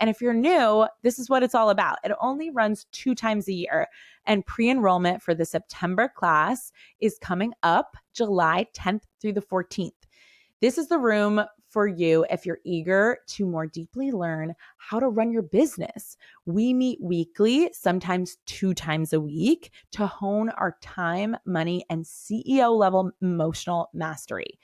And 0.00 0.10
if 0.10 0.20
you're 0.20 0.34
new, 0.34 0.86
this 1.02 1.18
is 1.18 1.30
what 1.30 1.42
it's 1.42 1.54
all 1.54 1.70
about. 1.70 1.98
It 2.04 2.12
only 2.20 2.50
runs 2.50 2.86
two 2.90 3.14
times 3.14 3.46
a 3.48 3.52
year. 3.52 3.86
And 4.26 4.44
pre 4.44 4.70
enrollment 4.70 5.22
for 5.22 5.34
the 5.34 5.44
September 5.44 6.08
class 6.08 6.72
is 7.00 7.18
coming 7.20 7.52
up 7.62 7.96
July 8.12 8.66
10th 8.74 9.02
through 9.20 9.34
the 9.34 9.42
14th. 9.42 9.92
This 10.60 10.78
is 10.78 10.88
the 10.88 10.98
room 10.98 11.44
for 11.68 11.86
you 11.88 12.24
if 12.30 12.46
you're 12.46 12.60
eager 12.64 13.18
to 13.26 13.44
more 13.44 13.66
deeply 13.66 14.12
learn 14.12 14.54
how 14.76 15.00
to 15.00 15.08
run 15.08 15.32
your 15.32 15.42
business. 15.42 16.16
We 16.46 16.72
meet 16.72 17.00
weekly, 17.02 17.70
sometimes 17.72 18.36
two 18.46 18.74
times 18.74 19.12
a 19.12 19.20
week, 19.20 19.72
to 19.92 20.06
hone 20.06 20.50
our 20.50 20.76
time, 20.80 21.36
money, 21.44 21.84
and 21.90 22.04
CEO 22.04 22.76
level 22.78 23.10
emotional 23.20 23.90
mastery. 23.92 24.58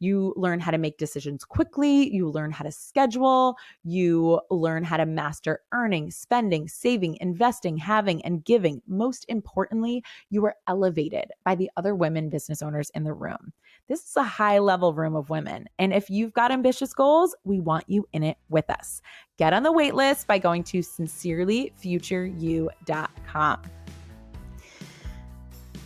You 0.00 0.32
learn 0.36 0.60
how 0.60 0.70
to 0.70 0.78
make 0.78 0.98
decisions 0.98 1.44
quickly. 1.44 2.12
You 2.12 2.28
learn 2.28 2.52
how 2.52 2.64
to 2.64 2.72
schedule. 2.72 3.56
You 3.84 4.40
learn 4.50 4.84
how 4.84 4.96
to 4.96 5.06
master 5.06 5.60
earning, 5.72 6.10
spending, 6.10 6.68
saving, 6.68 7.18
investing, 7.20 7.76
having, 7.76 8.24
and 8.24 8.44
giving. 8.44 8.80
Most 8.86 9.24
importantly, 9.28 10.04
you 10.30 10.44
are 10.44 10.56
elevated 10.66 11.30
by 11.44 11.54
the 11.54 11.70
other 11.76 11.94
women 11.94 12.28
business 12.28 12.62
owners 12.62 12.90
in 12.94 13.04
the 13.04 13.12
room. 13.12 13.52
This 13.88 14.04
is 14.04 14.16
a 14.16 14.22
high 14.22 14.58
level 14.58 14.92
room 14.92 15.16
of 15.16 15.30
women. 15.30 15.66
And 15.78 15.92
if 15.92 16.10
you've 16.10 16.32
got 16.32 16.52
ambitious 16.52 16.92
goals, 16.92 17.34
we 17.44 17.60
want 17.60 17.84
you 17.88 18.06
in 18.12 18.22
it 18.22 18.36
with 18.48 18.70
us. 18.70 19.02
Get 19.38 19.52
on 19.52 19.62
the 19.62 19.72
wait 19.72 19.94
list 19.94 20.26
by 20.26 20.38
going 20.38 20.64
to 20.64 20.78
sincerelyfutureyou.com. 20.78 23.62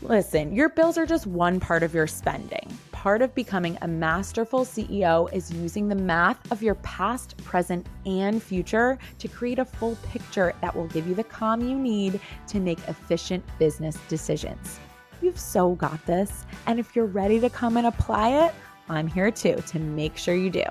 Listen, 0.03 0.53
your 0.53 0.69
bills 0.69 0.99
are 0.99 1.07
just 1.07 1.29
one 1.29 1.61
part 1.61 1.85
of 1.85 1.95
your 1.95 2.09
spending 2.09 2.77
part 3.03 3.21
of 3.21 3.35
becoming 3.35 3.77
a 3.83 3.89
masterful 3.89 4.61
CEO 4.61 5.29
is 5.33 5.53
using 5.53 5.89
the 5.89 5.95
math 5.97 6.53
of 6.53 6.63
your 6.63 6.77
past, 6.77 7.37
present, 7.39 7.85
and 8.07 8.41
future 8.41 8.97
to 9.19 9.27
create 9.27 9.59
a 9.59 9.65
full 9.65 9.97
picture 10.05 10.55
that 10.61 10.73
will 10.73 10.87
give 10.87 11.09
you 11.09 11.15
the 11.17 11.25
calm 11.25 11.69
you 11.69 11.77
need 11.77 12.21
to 12.47 12.61
make 12.61 12.79
efficient 12.87 13.45
business 13.59 13.99
decisions. 14.09 14.79
You've 15.23 15.39
so 15.39 15.75
got 15.77 16.05
this. 16.05 16.45
And 16.67 16.79
if 16.81 16.97
you're 16.97 17.07
ready 17.07 17.39
to 17.41 17.49
come 17.49 17.77
and 17.77 17.87
apply 17.87 18.47
it, 18.47 18.55
I'm 18.89 19.07
here 19.07 19.31
too 19.31 19.57
to 19.69 19.79
make 19.79 20.17
sure 20.17 20.35
you 20.35 20.51
do. 20.51 20.65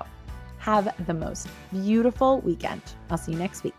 Have 0.58 0.94
the 1.06 1.14
most 1.14 1.48
beautiful 1.72 2.40
weekend. 2.40 2.82
I'll 3.10 3.18
see 3.18 3.32
you 3.32 3.38
next 3.38 3.64
week. 3.64 3.74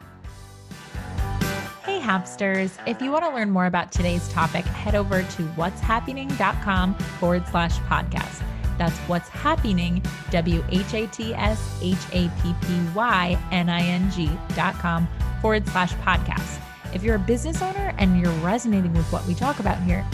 Hey, 1.84 2.00
Hapsters. 2.00 2.72
If 2.88 3.02
you 3.02 3.12
want 3.12 3.24
to 3.26 3.30
learn 3.30 3.52
more 3.52 3.68
about 3.68 3.92
today's 3.92 4.28
topic, 4.30 4.66
head 4.66 4.96
over 4.96 5.22
to 5.22 5.44
whatshappyning.com 5.56 6.96
forward 6.96 7.48
slash 7.48 7.78
podcast. 7.82 8.44
That's 8.78 8.98
what's 9.00 9.30
Happyning, 9.30 10.06
W 10.32 10.64
H 10.72 10.94
A 10.94 11.08
T 11.08 11.34
S 11.36 11.78
H 11.82 11.98
A 12.12 12.30
P 12.42 12.56
P 12.62 12.80
Y 12.96 13.38
N 13.52 13.70
I 13.70 13.82
N 13.82 14.10
G 14.12 14.30
dot 14.56 14.74
com 14.76 15.08
forward 15.42 15.68
slash 15.68 15.94
podcast. 15.96 16.60
If 16.94 17.04
you're 17.04 17.16
a 17.16 17.20
business 17.20 17.62
owner 17.62 17.94
and 17.98 18.20
you're 18.20 18.32
resonating 18.40 18.94
with 18.94 19.06
what 19.12 19.26
we 19.28 19.36
talk 19.36 19.60
about 19.60 19.82
here, 19.84 20.06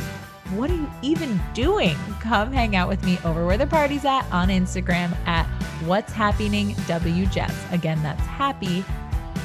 what 0.51 0.69
are 0.69 0.75
you 0.75 0.89
even 1.01 1.39
doing? 1.53 1.95
Come 2.19 2.51
hang 2.51 2.75
out 2.75 2.87
with 2.87 3.03
me 3.03 3.17
over 3.23 3.45
where 3.45 3.57
the 3.57 3.67
party's 3.67 4.05
at 4.05 4.29
on 4.31 4.49
Instagram 4.49 5.15
at 5.27 5.45
what's 5.85 6.13
Happyning 6.13 6.73
WJess. 6.87 7.71
Again, 7.71 8.01
that's 8.03 8.21
happy 8.21 8.83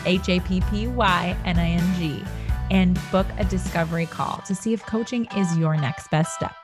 H 0.07 0.29
A 0.29 0.40
P 0.40 0.61
P 0.71 0.87
Y 0.87 1.37
N 1.45 1.59
I 1.59 1.71
N 1.71 1.95
G, 1.97 2.23
and 2.71 2.99
book 3.11 3.27
a 3.38 3.45
discovery 3.45 4.07
call 4.07 4.43
to 4.47 4.55
see 4.55 4.73
if 4.73 4.85
coaching 4.87 5.27
is 5.37 5.57
your 5.57 5.77
next 5.77 6.11
best 6.11 6.35
step. 6.35 6.55